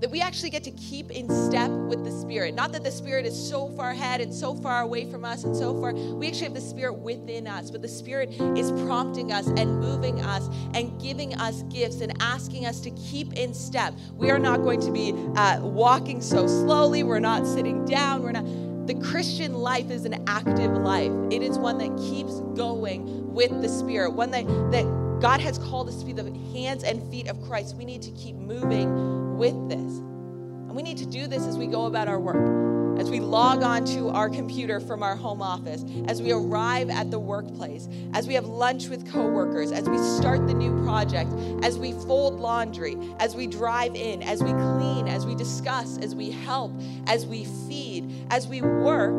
that 0.00 0.10
we 0.10 0.20
actually 0.20 0.50
get 0.50 0.64
to 0.64 0.70
keep 0.72 1.10
in 1.10 1.28
step 1.30 1.70
with 1.70 2.04
the 2.04 2.10
Spirit. 2.10 2.54
Not 2.54 2.72
that 2.72 2.84
the 2.84 2.90
Spirit 2.90 3.26
is 3.26 3.48
so 3.48 3.68
far 3.68 3.90
ahead 3.90 4.20
and 4.20 4.34
so 4.34 4.54
far 4.54 4.82
away 4.82 5.10
from 5.10 5.24
us 5.24 5.44
and 5.44 5.56
so 5.56 5.80
far. 5.80 5.94
We 5.94 6.28
actually 6.28 6.44
have 6.44 6.54
the 6.54 6.60
Spirit 6.60 6.94
within 6.94 7.46
us, 7.46 7.70
but 7.70 7.82
the 7.82 7.88
Spirit 7.88 8.30
is 8.56 8.70
prompting 8.82 9.32
us 9.32 9.46
and 9.46 9.80
moving 9.80 10.20
us 10.20 10.48
and 10.74 11.00
giving 11.00 11.34
us 11.36 11.62
gifts 11.64 12.00
and 12.00 12.12
asking 12.20 12.66
us 12.66 12.80
to 12.80 12.90
keep 12.90 13.32
in 13.34 13.54
step. 13.54 13.94
We 14.14 14.30
are 14.30 14.38
not 14.38 14.62
going 14.62 14.80
to 14.80 14.90
be 14.90 15.12
uh, 15.36 15.60
walking 15.60 16.20
so 16.20 16.46
slowly. 16.46 17.02
We're 17.02 17.20
not 17.20 17.46
sitting 17.46 17.84
down. 17.84 18.22
We're 18.22 18.32
not. 18.32 18.44
The 18.86 18.94
Christian 18.96 19.54
life 19.54 19.90
is 19.90 20.04
an 20.04 20.22
active 20.26 20.72
life. 20.72 21.12
It 21.30 21.42
is 21.42 21.58
one 21.58 21.78
that 21.78 21.96
keeps 21.96 22.40
going 22.54 23.32
with 23.32 23.62
the 23.62 23.68
Spirit, 23.68 24.10
one 24.10 24.30
that, 24.32 24.46
that 24.72 24.84
God 25.22 25.40
has 25.40 25.56
called 25.56 25.88
us 25.88 26.00
to 26.00 26.04
be 26.04 26.12
the 26.12 26.30
hands 26.52 26.84
and 26.84 27.02
feet 27.10 27.28
of 27.28 27.40
Christ. 27.44 27.76
We 27.76 27.86
need 27.86 28.02
to 28.02 28.10
keep 28.10 28.36
moving 28.36 29.23
with 29.36 29.68
this. 29.68 29.78
And 29.78 30.74
we 30.74 30.82
need 30.82 30.98
to 30.98 31.06
do 31.06 31.26
this 31.26 31.42
as 31.46 31.56
we 31.56 31.66
go 31.66 31.86
about 31.86 32.08
our 32.08 32.18
work, 32.18 32.98
as 32.98 33.10
we 33.10 33.20
log 33.20 33.62
on 33.62 33.84
to 33.86 34.08
our 34.08 34.28
computer 34.28 34.80
from 34.80 35.02
our 35.02 35.14
home 35.14 35.42
office, 35.42 35.84
as 36.08 36.22
we 36.22 36.32
arrive 36.32 36.90
at 36.90 37.10
the 37.10 37.18
workplace, 37.18 37.88
as 38.12 38.26
we 38.26 38.34
have 38.34 38.46
lunch 38.46 38.88
with 38.88 39.10
coworkers, 39.10 39.72
as 39.72 39.88
we 39.88 39.98
start 39.98 40.46
the 40.46 40.54
new 40.54 40.82
project, 40.84 41.30
as 41.62 41.78
we 41.78 41.92
fold 41.92 42.40
laundry, 42.40 42.96
as 43.18 43.36
we 43.36 43.46
drive 43.46 43.94
in, 43.94 44.22
as 44.22 44.42
we 44.42 44.50
clean, 44.50 45.06
as 45.08 45.26
we 45.26 45.34
discuss, 45.34 45.98
as 45.98 46.14
we 46.14 46.30
help, 46.30 46.72
as 47.06 47.26
we 47.26 47.44
feed, 47.68 48.10
as 48.30 48.48
we 48.48 48.62
work. 48.62 49.14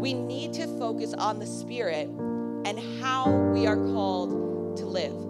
We 0.00 0.14
need 0.14 0.52
to 0.54 0.66
focus 0.78 1.14
on 1.14 1.38
the 1.38 1.46
Spirit 1.46 2.08
and 2.64 2.78
how 3.00 3.30
we 3.52 3.66
are 3.66 3.76
called 3.76 4.76
to 4.76 4.86
live 4.86 5.26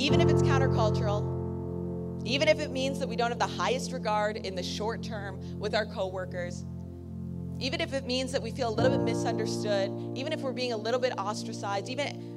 even 0.00 0.22
if 0.22 0.30
it's 0.30 0.42
countercultural, 0.42 1.39
even 2.24 2.48
if 2.48 2.60
it 2.60 2.70
means 2.70 2.98
that 2.98 3.08
we 3.08 3.16
don't 3.16 3.30
have 3.30 3.38
the 3.38 3.46
highest 3.46 3.92
regard 3.92 4.36
in 4.36 4.54
the 4.54 4.62
short 4.62 5.02
term 5.02 5.58
with 5.58 5.74
our 5.74 5.86
coworkers, 5.86 6.64
even 7.58 7.80
if 7.80 7.92
it 7.92 8.06
means 8.06 8.32
that 8.32 8.42
we 8.42 8.50
feel 8.50 8.68
a 8.68 8.74
little 8.74 8.96
bit 8.96 9.04
misunderstood, 9.04 9.90
even 10.14 10.32
if 10.32 10.40
we're 10.40 10.52
being 10.52 10.72
a 10.72 10.76
little 10.76 11.00
bit 11.00 11.12
ostracized, 11.18 11.88
even 11.88 12.30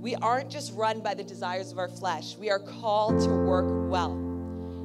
we 0.00 0.14
aren't 0.16 0.50
just 0.50 0.74
run 0.74 1.00
by 1.00 1.14
the 1.14 1.24
desires 1.24 1.72
of 1.72 1.78
our 1.78 1.88
flesh. 1.88 2.36
We 2.36 2.50
are 2.50 2.58
called 2.58 3.20
to 3.22 3.30
work 3.30 3.90
well. 3.90 4.12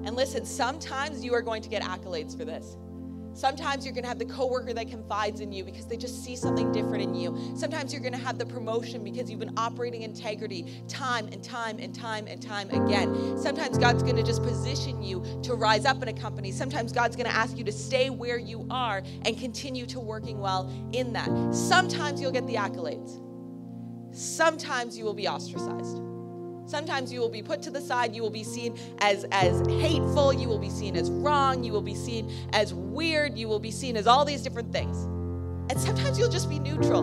And 0.06 0.16
listen, 0.16 0.46
sometimes 0.46 1.26
you 1.26 1.34
are 1.34 1.42
going 1.42 1.62
to 1.62 1.70
get 1.70 1.84
accolades 1.84 2.38
for 2.38 2.46
this. 2.46 2.78
Sometimes 3.34 3.86
you're 3.86 3.94
going 3.94 4.04
to 4.04 4.10
have 4.10 4.20
the 4.20 4.26
coworker 4.26 4.74
that 4.74 4.90
confides 4.90 5.40
in 5.40 5.52
you 5.52 5.64
because 5.64 5.86
they 5.86 5.98
just 5.98 6.24
see 6.24 6.36
something 6.36 6.72
different 6.72 7.04
in 7.04 7.14
you. 7.16 7.54
Sometimes 7.56 7.94
you're 7.94 8.02
going 8.02 8.14
to 8.14 8.20
have 8.20 8.38
the 8.38 8.46
promotion 8.46 9.04
because 9.04 9.30
you've 9.30 9.40
been 9.40 9.58
operating 9.58 10.02
integrity 10.02 10.84
time 10.88 11.28
and 11.32 11.44
time 11.44 11.80
and 11.80 11.94
time 11.94 12.28
and 12.28 12.42
time 12.42 12.70
again. 12.70 13.38
Sometimes 13.38 13.78
God's 13.78 14.04
going 14.04 14.16
to 14.16 14.24
just 14.24 14.44
position 14.44 15.02
you 15.02 15.24
to 15.44 15.54
rise 15.54 15.86
up 15.86 16.02
in 16.02 16.08
a 16.08 16.14
company. 16.14 16.52
Sometimes 16.52 16.92
God's 16.92 17.16
going 17.16 17.30
to 17.30 17.36
ask 17.36 17.58
you 17.58 17.64
to 17.64 17.72
stay 17.72 18.10
where 18.10 18.38
you 18.38 18.66
are 18.70 19.02
and 19.24 19.38
continue 19.38 19.86
to 19.88 20.00
working 20.00 20.40
well 20.40 20.72
in 20.92 21.14
that. 21.14 21.30
Sometimes 21.54 22.22
you'll 22.22 22.32
get 22.32 22.48
the 22.48 22.56
accolades. 22.56 23.22
Sometimes 24.12 24.98
you 24.98 25.06
will 25.06 25.14
be 25.14 25.28
ostracized. 25.28 26.09
Sometimes 26.70 27.12
you 27.12 27.20
will 27.20 27.30
be 27.30 27.42
put 27.42 27.64
to 27.64 27.72
the 27.72 27.82
side. 27.82 28.14
You 28.14 28.22
will 28.22 28.30
be 28.30 28.44
seen 28.44 28.78
as, 29.00 29.26
as 29.32 29.66
hateful. 29.82 30.32
You 30.32 30.48
will 30.48 30.60
be 30.60 30.70
seen 30.70 30.96
as 30.96 31.10
wrong. 31.10 31.64
You 31.64 31.72
will 31.72 31.82
be 31.82 31.96
seen 31.96 32.32
as 32.54 32.76
weird. 32.76 33.36
You 33.36 33.48
will 33.48 33.60
be 33.60 33.72
seen 33.72 33.98
as 33.98 34.06
all 34.06 34.24
these 34.24 34.44
different 34.44 34.72
things. 34.72 35.06
And 35.72 35.80
sometimes 35.82 36.20
you'll 36.20 36.30
just 36.30 36.48
be 36.48 36.60
neutral. 36.60 37.02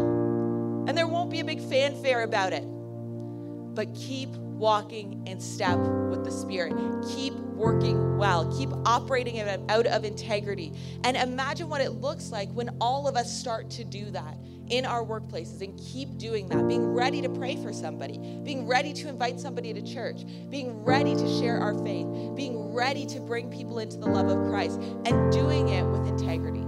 And 0.88 0.96
there 0.96 1.09
won't 1.09 1.31
be 1.31 1.40
a 1.40 1.44
big 1.44 1.61
fanfare 1.61 2.22
about 2.22 2.52
it. 2.52 2.62
But 2.62 3.92
keep 3.92 4.29
walking 4.37 5.26
in 5.26 5.40
step 5.40 5.79
with 6.11 6.24
the 6.24 6.31
Spirit. 6.31 6.72
Keep 7.16 7.35
working 7.35 8.18
well. 8.18 8.57
Keep 8.57 8.70
operating 8.87 9.40
out 9.40 9.87
of 9.87 10.05
integrity. 10.05 10.74
And 11.02 11.16
imagine 11.16 11.68
what 11.68 11.81
it 11.81 11.90
looks 11.90 12.31
like 12.31 12.48
when 12.52 12.70
all 12.81 13.09
of 13.09 13.16
us 13.16 13.37
start 13.37 13.68
to 13.70 13.85
do 13.85 14.12
that 14.12 14.38
in 14.68 14.85
our 14.85 15.05
workplaces 15.05 15.62
and 15.62 15.79
keep 15.79 16.18
doing 16.18 16.48
that. 16.48 16.66
Being 16.68 16.87
ready 16.87 17.22
to 17.22 17.29
pray 17.29 17.57
for 17.57 17.72
somebody, 17.72 18.18
being 18.42 18.66
ready 18.66 18.92
to 18.94 19.09
invite 19.09 19.38
somebody 19.40 19.72
to 19.72 19.83
church, 19.83 20.24
being 20.50 20.85
ready 20.85 21.14
to 21.14 21.38
share 21.38 21.59
our 21.59 21.74
faith, 21.74 22.07
being 22.35 22.72
ready 22.72 23.07
to 23.07 23.20
bring 23.20 23.50
people 23.50 23.79
into 23.79 23.96
the 23.96 24.07
love 24.07 24.29
of 24.29 24.48
Christ, 24.48 24.81
and 25.05 25.33
doing 25.33 25.68
it 25.68 25.85
with 25.85 26.07
integrity. 26.07 26.64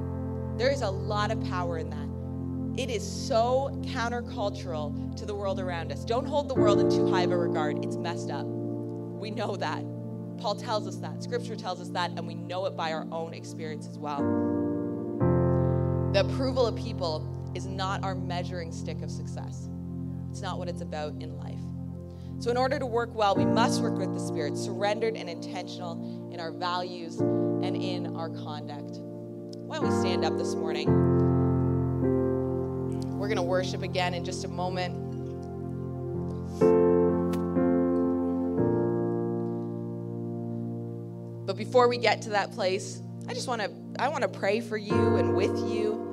There 0.56 0.70
is 0.70 0.82
a 0.82 0.90
lot 0.90 1.30
of 1.30 1.42
power 1.44 1.78
in 1.78 1.90
that. 1.90 2.08
It 2.80 2.90
is 2.90 3.02
so 3.02 3.70
countercultural 3.82 5.16
to 5.16 5.26
the 5.26 5.34
world 5.34 5.58
around 5.58 5.90
us. 5.90 6.04
Don't 6.04 6.26
hold 6.26 6.48
the 6.48 6.54
world 6.54 6.78
in 6.78 6.88
too 6.88 7.10
high 7.10 7.22
of 7.22 7.32
a 7.32 7.36
regard. 7.36 7.84
It's 7.84 7.96
messed 7.96 8.30
up. 8.30 8.46
We 8.46 9.32
know 9.32 9.56
that. 9.56 9.84
Paul 10.38 10.54
tells 10.54 10.86
us 10.86 10.96
that. 10.98 11.22
Scripture 11.24 11.56
tells 11.56 11.80
us 11.80 11.88
that, 11.88 12.12
and 12.12 12.24
we 12.26 12.34
know 12.34 12.66
it 12.66 12.76
by 12.76 12.92
our 12.92 13.06
own 13.10 13.34
experience 13.34 13.88
as 13.88 13.98
well. 13.98 14.20
The 16.12 16.20
approval 16.20 16.66
of 16.66 16.76
people 16.76 17.37
is 17.54 17.66
not 17.66 18.02
our 18.04 18.14
measuring 18.14 18.72
stick 18.72 19.02
of 19.02 19.10
success. 19.10 19.68
It's 20.30 20.40
not 20.40 20.58
what 20.58 20.68
it's 20.68 20.82
about 20.82 21.14
in 21.20 21.36
life. 21.38 21.60
So, 22.40 22.50
in 22.50 22.56
order 22.56 22.78
to 22.78 22.86
work 22.86 23.14
well, 23.14 23.34
we 23.34 23.44
must 23.44 23.82
work 23.82 23.98
with 23.98 24.14
the 24.14 24.20
Spirit, 24.20 24.56
surrendered 24.56 25.16
and 25.16 25.28
intentional 25.28 26.30
in 26.32 26.38
our 26.38 26.52
values 26.52 27.18
and 27.18 27.74
in 27.76 28.14
our 28.14 28.28
conduct. 28.28 28.98
Why 29.00 29.76
don't 29.76 29.88
we 29.88 30.00
stand 30.00 30.24
up 30.24 30.38
this 30.38 30.54
morning? 30.54 30.88
We're 33.18 33.26
going 33.26 33.36
to 33.36 33.42
worship 33.42 33.82
again 33.82 34.14
in 34.14 34.24
just 34.24 34.44
a 34.44 34.48
moment. 34.48 34.94
But 41.44 41.56
before 41.56 41.88
we 41.88 41.98
get 41.98 42.22
to 42.22 42.30
that 42.30 42.52
place, 42.52 43.02
I 43.26 43.34
just 43.34 43.48
want 43.48 43.62
to 43.62 43.70
I 43.98 44.08
want 44.08 44.22
to 44.22 44.28
pray 44.28 44.60
for 44.60 44.76
you 44.76 45.16
and 45.16 45.34
with 45.34 45.58
you 45.70 46.07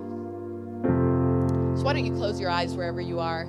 why 1.86 1.93
don't 1.93 2.04
you 2.04 2.13
close 2.13 2.39
your 2.39 2.50
eyes 2.50 2.74
wherever 2.74 3.00
you 3.00 3.19
are? 3.19 3.45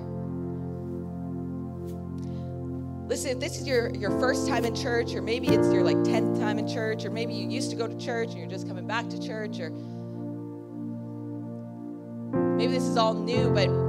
Listen, 3.08 3.30
if 3.30 3.40
this 3.40 3.58
is 3.58 3.66
your, 3.66 3.88
your 3.94 4.10
first 4.20 4.46
time 4.46 4.66
in 4.66 4.74
church, 4.74 5.14
or 5.14 5.22
maybe 5.22 5.46
it's 5.46 5.72
your 5.72 5.82
like 5.82 5.96
10th 5.98 6.38
time 6.38 6.58
in 6.58 6.68
church, 6.68 7.06
or 7.06 7.10
maybe 7.10 7.32
you 7.32 7.48
used 7.48 7.70
to 7.70 7.76
go 7.76 7.86
to 7.86 7.96
church 7.96 8.28
and 8.28 8.38
you're 8.38 8.46
just 8.46 8.68
coming 8.68 8.86
back 8.86 9.08
to 9.08 9.18
church, 9.18 9.58
or 9.58 9.70
maybe 12.58 12.74
this 12.74 12.82
is 12.82 12.98
all 12.98 13.14
new, 13.14 13.48
but 13.48 13.85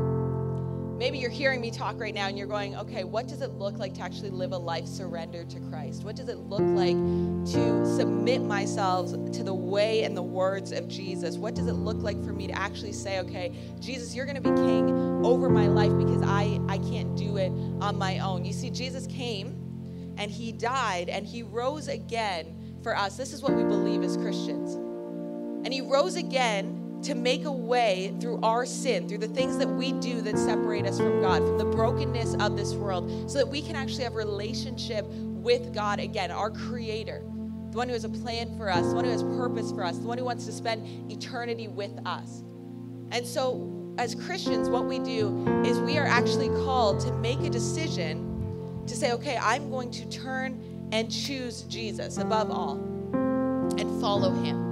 Maybe 0.98 1.20
you're 1.20 1.30
hearing 1.30 1.62
me 1.62 1.70
talk 1.70 2.00
right 2.00 2.14
now 2.14 2.28
and 2.28 2.36
you're 2.36 2.48
going, 2.48 2.76
okay, 2.76 3.04
what 3.04 3.28
does 3.28 3.44
it 3.44 3.52
look 3.52 3.78
like 3.78 3.94
to 3.96 4.02
actually 4.02 4.32
live 4.32 4.52
a 4.52 4.58
life 4.58 4.88
surrendered 4.88 5.48
to 5.52 5.60
Christ? 5.60 6.04
What 6.04 6.16
does 6.16 6.28
it 6.28 6.38
look 6.38 6.62
like 6.62 6.96
to 7.54 7.86
submit 7.96 8.42
myself 8.42 9.12
to 9.12 9.44
the 9.44 9.54
way 9.54 10.04
and 10.06 10.18
the 10.18 10.24
words 10.24 10.72
of 10.72 10.88
Jesus? 10.88 11.38
What 11.38 11.54
does 11.54 11.68
it 11.68 11.74
look 11.74 11.98
like 12.02 12.24
for 12.26 12.34
me 12.34 12.48
to 12.48 12.58
actually 12.58 12.94
say, 12.94 13.20
okay, 13.20 13.54
Jesus, 13.80 14.16
you're 14.16 14.26
going 14.26 14.42
to 14.42 14.50
be 14.50 14.50
king 14.50 15.24
over 15.24 15.50
my 15.50 15.68
life 15.68 15.96
because 15.96 16.24
I, 16.24 16.60
I 16.68 16.80
can't 16.80 17.16
do 17.16 17.38
it 17.38 17.52
on 17.80 17.96
my 17.96 18.18
own? 18.18 18.44
You 18.44 18.54
see, 18.54 18.72
Jesus 18.72 19.06
came 19.06 20.16
and 20.18 20.32
he 20.32 20.52
died 20.52 21.10
and 21.10 21.28
he 21.28 21.44
rose 21.44 21.90
again 21.90 22.80
for 22.82 22.98
us. 22.98 23.18
This 23.18 23.34
is 23.34 23.44
what 23.44 23.54
we 23.54 23.64
believe 23.64 24.02
as 24.02 24.18
Christians. 24.18 24.74
And 24.74 25.72
he 25.72 25.82
rose 25.82 26.16
again 26.16 26.77
to 27.08 27.16
make 27.16 27.46
a 27.46 27.52
way 27.52 28.14
through 28.20 28.38
our 28.44 28.66
sin, 28.66 29.08
through 29.08 29.18
the 29.18 29.30
things 29.30 29.58
that 29.58 29.68
we 29.68 29.94
do 29.94 30.20
that 30.20 30.38
separate 30.38 30.86
us 30.86 30.98
from 30.98 31.22
God, 31.22 31.38
from 31.38 31.58
the 31.58 31.64
brokenness 31.64 32.36
of 32.42 32.58
this 32.58 32.74
world, 32.74 33.32
so 33.32 33.38
that 33.38 33.48
we 33.48 33.62
can 33.62 33.78
actually 33.78 34.04
have 34.04 34.16
relationship 34.16 35.06
with 35.08 35.74
God 35.74 36.02
again, 36.02 36.32
our 36.32 36.52
creator, 36.52 37.24
the 37.72 37.78
one 37.78 37.88
who 37.88 37.94
has 37.94 38.04
a 38.04 38.10
plan 38.10 38.58
for 38.58 38.70
us, 38.70 38.90
the 38.90 38.94
one 38.94 39.06
who 39.06 39.12
has 39.12 39.24
purpose 39.24 39.72
for 39.72 39.86
us, 39.86 40.00
the 40.00 40.06
one 40.06 40.18
who 40.18 40.26
wants 40.26 40.46
to 40.48 40.52
spend 40.52 41.10
eternity 41.10 41.70
with 41.70 41.98
us. 42.06 42.44
And 43.12 43.26
so 43.26 43.96
as 43.98 44.14
Christians, 44.14 44.68
what 44.68 44.84
we 44.84 45.00
do 45.00 45.64
is 45.66 45.80
we 45.80 45.98
are 45.98 46.06
actually 46.06 46.50
called 46.66 47.00
to 47.06 47.14
make 47.14 47.40
a 47.40 47.50
decision 47.50 48.84
to 48.86 48.98
say, 48.98 49.14
okay, 49.14 49.38
I'm 49.42 49.70
going 49.70 49.92
to 49.92 50.10
turn 50.10 50.90
and 50.92 51.10
choose 51.10 51.62
Jesus 51.62 52.18
above 52.18 52.52
all 52.52 52.74
and 53.78 54.02
follow 54.02 54.34
him. 54.34 54.67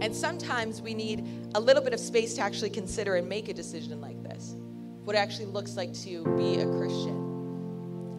And 0.00 0.14
sometimes 0.14 0.80
we 0.80 0.94
need 0.94 1.26
a 1.54 1.60
little 1.60 1.82
bit 1.82 1.92
of 1.92 2.00
space 2.00 2.34
to 2.34 2.42
actually 2.42 2.70
consider 2.70 3.16
and 3.16 3.28
make 3.28 3.48
a 3.48 3.54
decision 3.54 4.00
like 4.00 4.22
this 4.22 4.54
what 5.04 5.16
it 5.16 5.20
actually 5.20 5.46
looks 5.46 5.74
like 5.74 5.90
to 5.94 6.22
be 6.36 6.60
a 6.60 6.66
Christian. 6.66 7.28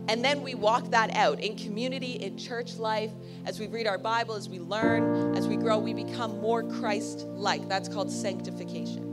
And 0.08 0.26
then 0.26 0.42
we 0.42 0.56
walk 0.56 0.89
that 0.89 1.15
out 1.15 1.39
in 1.39 1.56
community, 1.56 2.13
in 2.13 2.36
church 2.36 2.78
life, 2.78 3.12
as 3.46 3.60
we 3.60 3.68
read 3.68 3.86
our 3.86 4.00
Bible, 4.00 4.34
as 4.34 4.50
we 4.50 4.58
learn, 4.58 5.38
as 5.38 5.48
we 5.48 5.56
grow, 5.56 5.78
we 5.78 5.94
become 5.94 6.42
more 6.42 6.63
Christ 6.63 7.28
like. 7.28 7.70
That's 7.70 7.88
called 7.88 8.12
sanctification. 8.12 9.04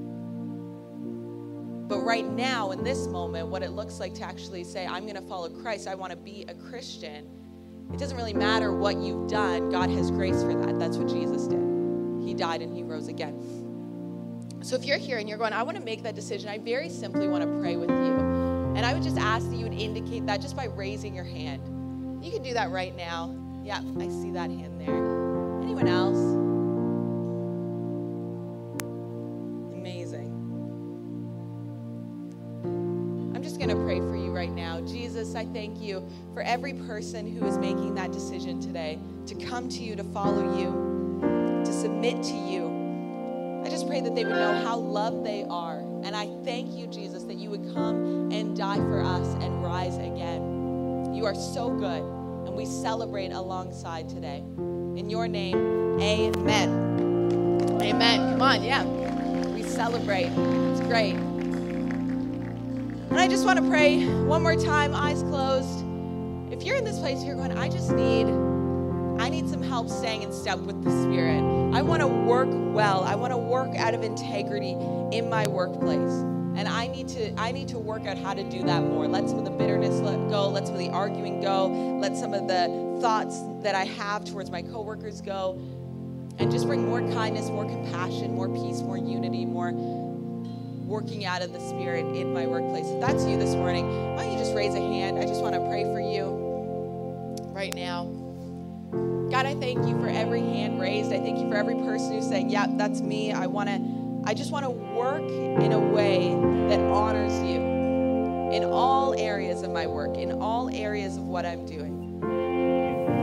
But 1.86 2.00
right 2.00 2.26
now, 2.26 2.70
in 2.70 2.82
this 2.82 3.06
moment, 3.08 3.48
what 3.48 3.62
it 3.62 3.72
looks 3.72 4.00
like 4.00 4.14
to 4.14 4.22
actually 4.22 4.64
say, 4.64 4.86
I'm 4.86 5.02
going 5.02 5.16
to 5.16 5.28
follow 5.28 5.50
Christ, 5.50 5.86
I 5.86 5.94
want 5.94 6.12
to 6.12 6.16
be 6.16 6.46
a 6.48 6.54
Christian, 6.54 7.28
it 7.92 7.98
doesn't 7.98 8.16
really 8.16 8.34
matter 8.34 8.72
what 8.72 8.96
you've 8.96 9.28
done. 9.28 9.70
God 9.70 9.90
has 9.90 10.10
grace 10.10 10.42
for 10.42 10.54
that. 10.54 10.78
That's 10.78 10.96
what 10.96 11.10
died 12.36 12.62
and 12.62 12.74
he 12.74 12.82
rose 12.82 13.08
again. 13.08 13.66
So 14.62 14.74
if 14.74 14.84
you're 14.84 14.98
here 14.98 15.18
and 15.18 15.28
you're 15.28 15.38
going, 15.38 15.52
I 15.52 15.62
want 15.62 15.76
to 15.76 15.82
make 15.82 16.02
that 16.02 16.14
decision, 16.14 16.48
I 16.48 16.58
very 16.58 16.88
simply 16.88 17.28
want 17.28 17.44
to 17.44 17.60
pray 17.60 17.76
with 17.76 17.90
you. 17.90 18.16
And 18.74 18.84
I 18.84 18.92
would 18.94 19.02
just 19.02 19.16
ask 19.16 19.48
that 19.48 19.56
you 19.56 19.64
would 19.64 19.78
indicate 19.78 20.26
that 20.26 20.40
just 20.40 20.56
by 20.56 20.64
raising 20.64 21.14
your 21.14 21.24
hand. 21.24 21.62
You 22.24 22.30
can 22.32 22.42
do 22.42 22.52
that 22.54 22.70
right 22.70 22.96
now. 22.96 23.34
Yeah, 23.62 23.80
I 23.98 24.08
see 24.08 24.30
that 24.32 24.50
hand 24.50 24.80
there. 24.80 25.62
Anyone 25.62 25.88
else? 25.88 26.18
Amazing. 29.72 30.32
I'm 33.34 33.42
just 33.42 33.58
going 33.58 33.70
to 33.70 33.76
pray 33.84 34.00
for 34.00 34.16
you 34.16 34.30
right 34.30 34.52
now. 34.52 34.80
Jesus, 34.80 35.34
I 35.34 35.46
thank 35.46 35.80
you 35.80 36.08
for 36.34 36.42
every 36.42 36.74
person 36.74 37.26
who 37.30 37.46
is 37.46 37.56
making 37.58 37.94
that 37.94 38.12
decision 38.12 38.60
today 38.60 38.98
to 39.26 39.34
come 39.34 39.68
to 39.68 39.82
you, 39.82 39.94
to 39.96 40.04
follow 40.04 40.58
you, 40.58 40.95
submit 41.86 42.20
to 42.20 42.34
you. 42.34 43.62
I 43.64 43.68
just 43.68 43.86
pray 43.86 44.00
that 44.00 44.16
they 44.16 44.24
would 44.24 44.34
know 44.34 44.60
how 44.64 44.76
loved 44.76 45.24
they 45.24 45.44
are. 45.48 45.78
And 46.02 46.16
I 46.16 46.26
thank 46.44 46.72
you, 46.72 46.88
Jesus, 46.88 47.22
that 47.22 47.36
you 47.36 47.48
would 47.50 47.72
come 47.72 48.32
and 48.32 48.56
die 48.56 48.78
for 48.78 49.02
us 49.02 49.28
and 49.40 49.62
rise 49.62 49.96
again. 49.96 51.14
You 51.14 51.26
are 51.26 51.34
so 51.36 51.70
good, 51.70 52.02
and 52.02 52.56
we 52.56 52.66
celebrate 52.66 53.30
alongside 53.30 54.08
today. 54.08 54.38
In 54.96 55.08
your 55.08 55.28
name, 55.28 56.00
amen. 56.00 57.70
Amen. 57.80 58.32
Come 58.32 58.42
on, 58.42 58.64
yeah. 58.64 58.82
We 59.54 59.62
celebrate. 59.62 60.32
It's 60.32 60.80
great. 60.88 61.14
And 63.10 63.20
I 63.20 63.28
just 63.28 63.46
want 63.46 63.60
to 63.60 63.68
pray 63.68 64.04
one 64.24 64.42
more 64.42 64.56
time, 64.56 64.92
eyes 64.92 65.22
closed. 65.22 65.84
If 66.50 66.64
you're 66.64 66.78
in 66.78 66.84
this 66.84 66.98
place, 66.98 67.22
you're 67.22 67.36
going, 67.36 67.56
I 67.56 67.68
just 67.68 67.92
need 67.92 68.26
help 69.76 69.90
staying 69.90 70.22
in 70.22 70.32
step 70.32 70.58
with 70.60 70.82
the 70.84 70.90
Spirit. 71.02 71.42
I 71.74 71.82
want 71.82 72.00
to 72.00 72.06
work 72.06 72.48
well. 72.50 73.04
I 73.04 73.14
want 73.14 73.34
to 73.34 73.36
work 73.36 73.76
out 73.76 73.92
of 73.92 74.02
integrity 74.02 74.70
in 75.14 75.28
my 75.28 75.46
workplace. 75.48 76.14
And 76.56 76.66
I 76.66 76.86
need 76.86 77.08
to 77.08 77.38
I 77.38 77.52
need 77.52 77.68
to 77.68 77.78
work 77.78 78.06
out 78.06 78.16
how 78.16 78.32
to 78.32 78.42
do 78.42 78.62
that 78.62 78.82
more. 78.82 79.06
Let 79.06 79.28
some 79.28 79.38
of 79.38 79.44
the 79.44 79.50
bitterness 79.50 80.00
let 80.00 80.30
go. 80.30 80.48
Let 80.48 80.64
some 80.64 80.76
of 80.76 80.80
the 80.80 80.88
arguing 80.88 81.42
go. 81.42 81.66
Let 82.00 82.16
some 82.16 82.32
of 82.32 82.48
the 82.48 82.98
thoughts 83.02 83.38
that 83.62 83.74
I 83.74 83.84
have 83.84 84.24
towards 84.24 84.50
my 84.50 84.62
coworkers 84.62 85.20
go. 85.20 85.60
And 86.38 86.50
just 86.50 86.66
bring 86.66 86.86
more 86.88 87.02
kindness, 87.12 87.50
more 87.50 87.66
compassion, 87.66 88.34
more 88.34 88.48
peace, 88.48 88.80
more 88.80 88.96
unity, 88.96 89.44
more 89.44 89.72
working 89.72 91.26
out 91.26 91.42
of 91.42 91.52
the 91.52 91.60
Spirit 91.60 92.06
in 92.16 92.32
my 92.32 92.46
workplace. 92.46 92.86
If 92.86 92.98
that's 93.02 93.26
you 93.26 93.36
this 93.36 93.54
morning, 93.54 94.16
why 94.16 94.22
don't 94.22 94.32
you 94.32 94.38
just 94.38 94.54
raise 94.54 94.72
a 94.72 94.80
hand? 94.80 95.18
I 95.18 95.26
just 95.26 95.42
want 95.42 95.54
to 95.54 95.60
pray 95.68 95.84
for 95.84 96.00
you 96.00 96.30
right 97.52 97.74
now. 97.74 98.25
God, 99.36 99.44
I 99.44 99.54
thank 99.56 99.86
you 99.86 100.00
for 100.00 100.08
every 100.08 100.40
hand 100.40 100.80
raised. 100.80 101.12
I 101.12 101.18
thank 101.18 101.38
you 101.38 101.46
for 101.50 101.56
every 101.56 101.74
person 101.74 102.14
who's 102.14 102.26
saying, 102.26 102.48
"Yeah, 102.48 102.68
that's 102.70 103.02
me. 103.02 103.32
I 103.32 103.44
want 103.44 103.68
to 103.68 103.78
I 104.24 104.32
just 104.32 104.50
want 104.50 104.64
to 104.64 104.70
work 104.70 105.20
in 105.20 105.72
a 105.72 105.78
way 105.78 106.30
that 106.70 106.80
honors 106.80 107.34
you 107.42 107.60
in 108.56 108.64
all 108.64 109.14
areas 109.18 109.60
of 109.60 109.72
my 109.72 109.86
work, 109.86 110.16
in 110.16 110.32
all 110.40 110.70
areas 110.72 111.18
of 111.18 111.28
what 111.28 111.44
I'm 111.44 111.66
doing." 111.66 112.18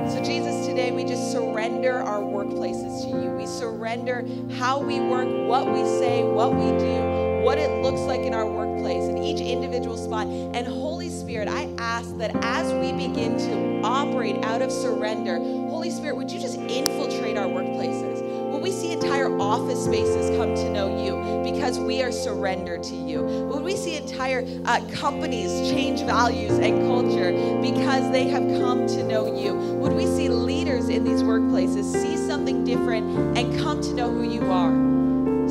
So 0.08 0.22
Jesus, 0.22 0.68
today 0.68 0.92
we 0.92 1.04
just 1.04 1.32
surrender 1.32 1.94
our 1.94 2.22
workplaces 2.22 3.02
to 3.06 3.08
you. 3.08 3.32
We 3.32 3.48
surrender 3.48 4.24
how 4.60 4.82
we 4.82 5.00
work, 5.00 5.28
what 5.48 5.66
we 5.66 5.84
say, 5.84 6.24
what 6.24 6.54
we 6.54 6.78
do, 6.78 7.23
what 7.44 7.58
it 7.58 7.70
looks 7.82 8.00
like 8.02 8.22
in 8.22 8.34
our 8.34 8.46
workplace, 8.46 9.04
in 9.10 9.18
each 9.18 9.42
individual 9.42 9.98
spot. 9.98 10.28
And 10.28 10.66
Holy 10.66 11.10
Spirit, 11.10 11.50
I 11.50 11.70
ask 11.78 12.18
that 12.18 12.34
as 12.42 12.72
we 12.74 12.94
begin 12.94 13.38
to 13.38 13.82
operate 13.86 14.38
out 14.46 14.62
of 14.62 14.72
surrender, 14.72 15.38
Holy 15.38 15.92
Spirit, 15.92 16.16
would 16.16 16.32
you 16.32 16.40
just 16.40 16.58
infiltrate 16.58 17.38
our 17.38 17.48
workplaces? 17.48 18.22
Would 18.50 18.62
we 18.62 18.72
see 18.72 18.94
entire 18.94 19.38
office 19.42 19.84
spaces 19.84 20.30
come 20.38 20.56
to 20.56 20.70
know 20.70 21.04
you 21.04 21.44
because 21.44 21.80
we 21.80 22.02
are 22.02 22.14
surrendered 22.14 22.82
to 22.84 22.96
you? 22.96 23.24
Would 23.24 23.62
we 23.62 23.76
see 23.76 23.98
entire 23.98 24.46
uh, 24.64 24.80
companies 24.94 25.70
change 25.70 26.02
values 26.04 26.60
and 26.60 26.88
culture 26.88 27.34
because 27.62 28.10
they 28.12 28.30
have 28.30 28.44
come 28.62 28.88
to 28.88 29.04
know 29.04 29.36
you? 29.38 29.54
Would 29.54 29.92
we 29.92 30.06
see 30.06 30.30
leaders 30.30 30.88
in 30.88 31.04
these 31.04 31.24
workplaces 31.24 31.92
see 31.92 32.16
something 32.16 32.64
different 32.64 33.38
and 33.38 33.60
come 33.60 33.82
to 33.82 33.94
know 33.94 34.10
who 34.10 34.24
you 34.24 34.50
are? 34.50 34.93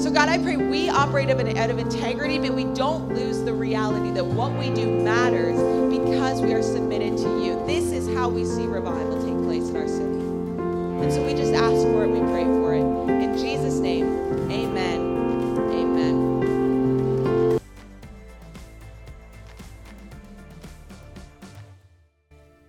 So, 0.03 0.11
God, 0.11 0.29
I 0.29 0.37
pray 0.39 0.57
we 0.57 0.89
operate 0.89 1.31
out 1.31 1.71
of 1.71 1.79
integrity, 1.79 2.37
but 2.37 2.53
we 2.55 2.65
don't 2.75 3.15
lose 3.15 3.41
the 3.43 3.55
reality 3.55 4.11
that 4.11 4.27
what 4.27 4.51
we 4.59 4.69
do 4.71 4.85
matters 4.85 5.57
because 5.97 6.43
we 6.43 6.53
are 6.55 6.61
submitted 6.61 7.17
to 7.19 7.45
you. 7.45 7.65
This 7.69 7.93
is 7.93 8.13
how 8.13 8.29
we 8.29 8.45
see 8.45 8.67
revival 8.67 9.23
take 9.23 9.41
place 9.45 9.69
in 9.69 9.77
our 9.77 9.87
city. 9.87 10.03
And 10.03 11.13
so 11.13 11.25
we 11.25 11.35
just 11.35 11.53
ask 11.55 11.87
for 11.87 12.05
it, 12.05 12.09
we 12.09 12.19
pray 12.33 12.43
for 12.43 12.75
it. 12.75 12.83
In 13.23 13.39
Jesus' 13.39 13.79
name, 13.79 14.09
amen. 14.51 15.01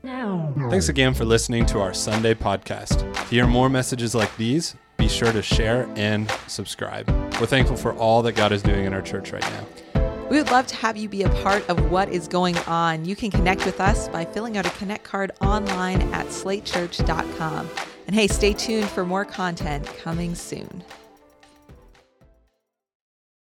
Amen. 0.04 0.69
Thanks 0.69 0.89
again 0.89 1.15
for 1.15 1.26
listening 1.26 1.65
to 1.65 1.80
our 1.80 1.96
Sunday 1.96 2.36
podcast. 2.36 3.12
To 3.15 3.24
hear 3.26 3.48
more 3.48 3.69
messages 3.69 4.13
like 4.13 4.38
these, 4.38 4.76
be 4.98 5.08
sure 5.08 5.32
to 5.32 5.41
share 5.41 5.89
and 5.96 6.30
subscribe. 6.46 7.23
We're 7.43 7.47
thankful 7.47 7.75
for 7.75 7.91
all 7.95 8.21
that 8.21 8.38
God 8.38 8.53
is 8.53 8.63
doing 8.63 8.86
in 8.86 8.93
our 8.93 9.01
church 9.01 9.34
right 9.34 9.41
now. 9.41 9.65
We 10.29 10.38
would 10.38 10.49
love 10.49 10.65
to 10.67 10.77
have 10.77 10.95
you 10.95 11.10
be 11.10 11.23
a 11.23 11.29
part 11.43 11.67
of 11.67 11.91
what 11.91 12.08
is 12.08 12.29
going 12.29 12.58
on. 12.60 13.03
You 13.03 13.17
can 13.17 13.32
connect 13.32 13.65
with 13.65 13.82
us 13.82 14.08
by 14.08 14.23
filling 14.23 14.56
out 14.56 14.65
a 14.65 14.69
Connect 14.69 15.03
card 15.03 15.34
online 15.41 16.01
at 16.13 16.27
slatechurch.com. 16.27 17.69
And 18.08 18.15
hey, 18.15 18.27
stay 18.27 18.53
tuned 18.53 18.88
for 18.88 19.06
more 19.06 19.25
content 19.25 19.86
coming 19.97 20.36
soon. 20.36 20.86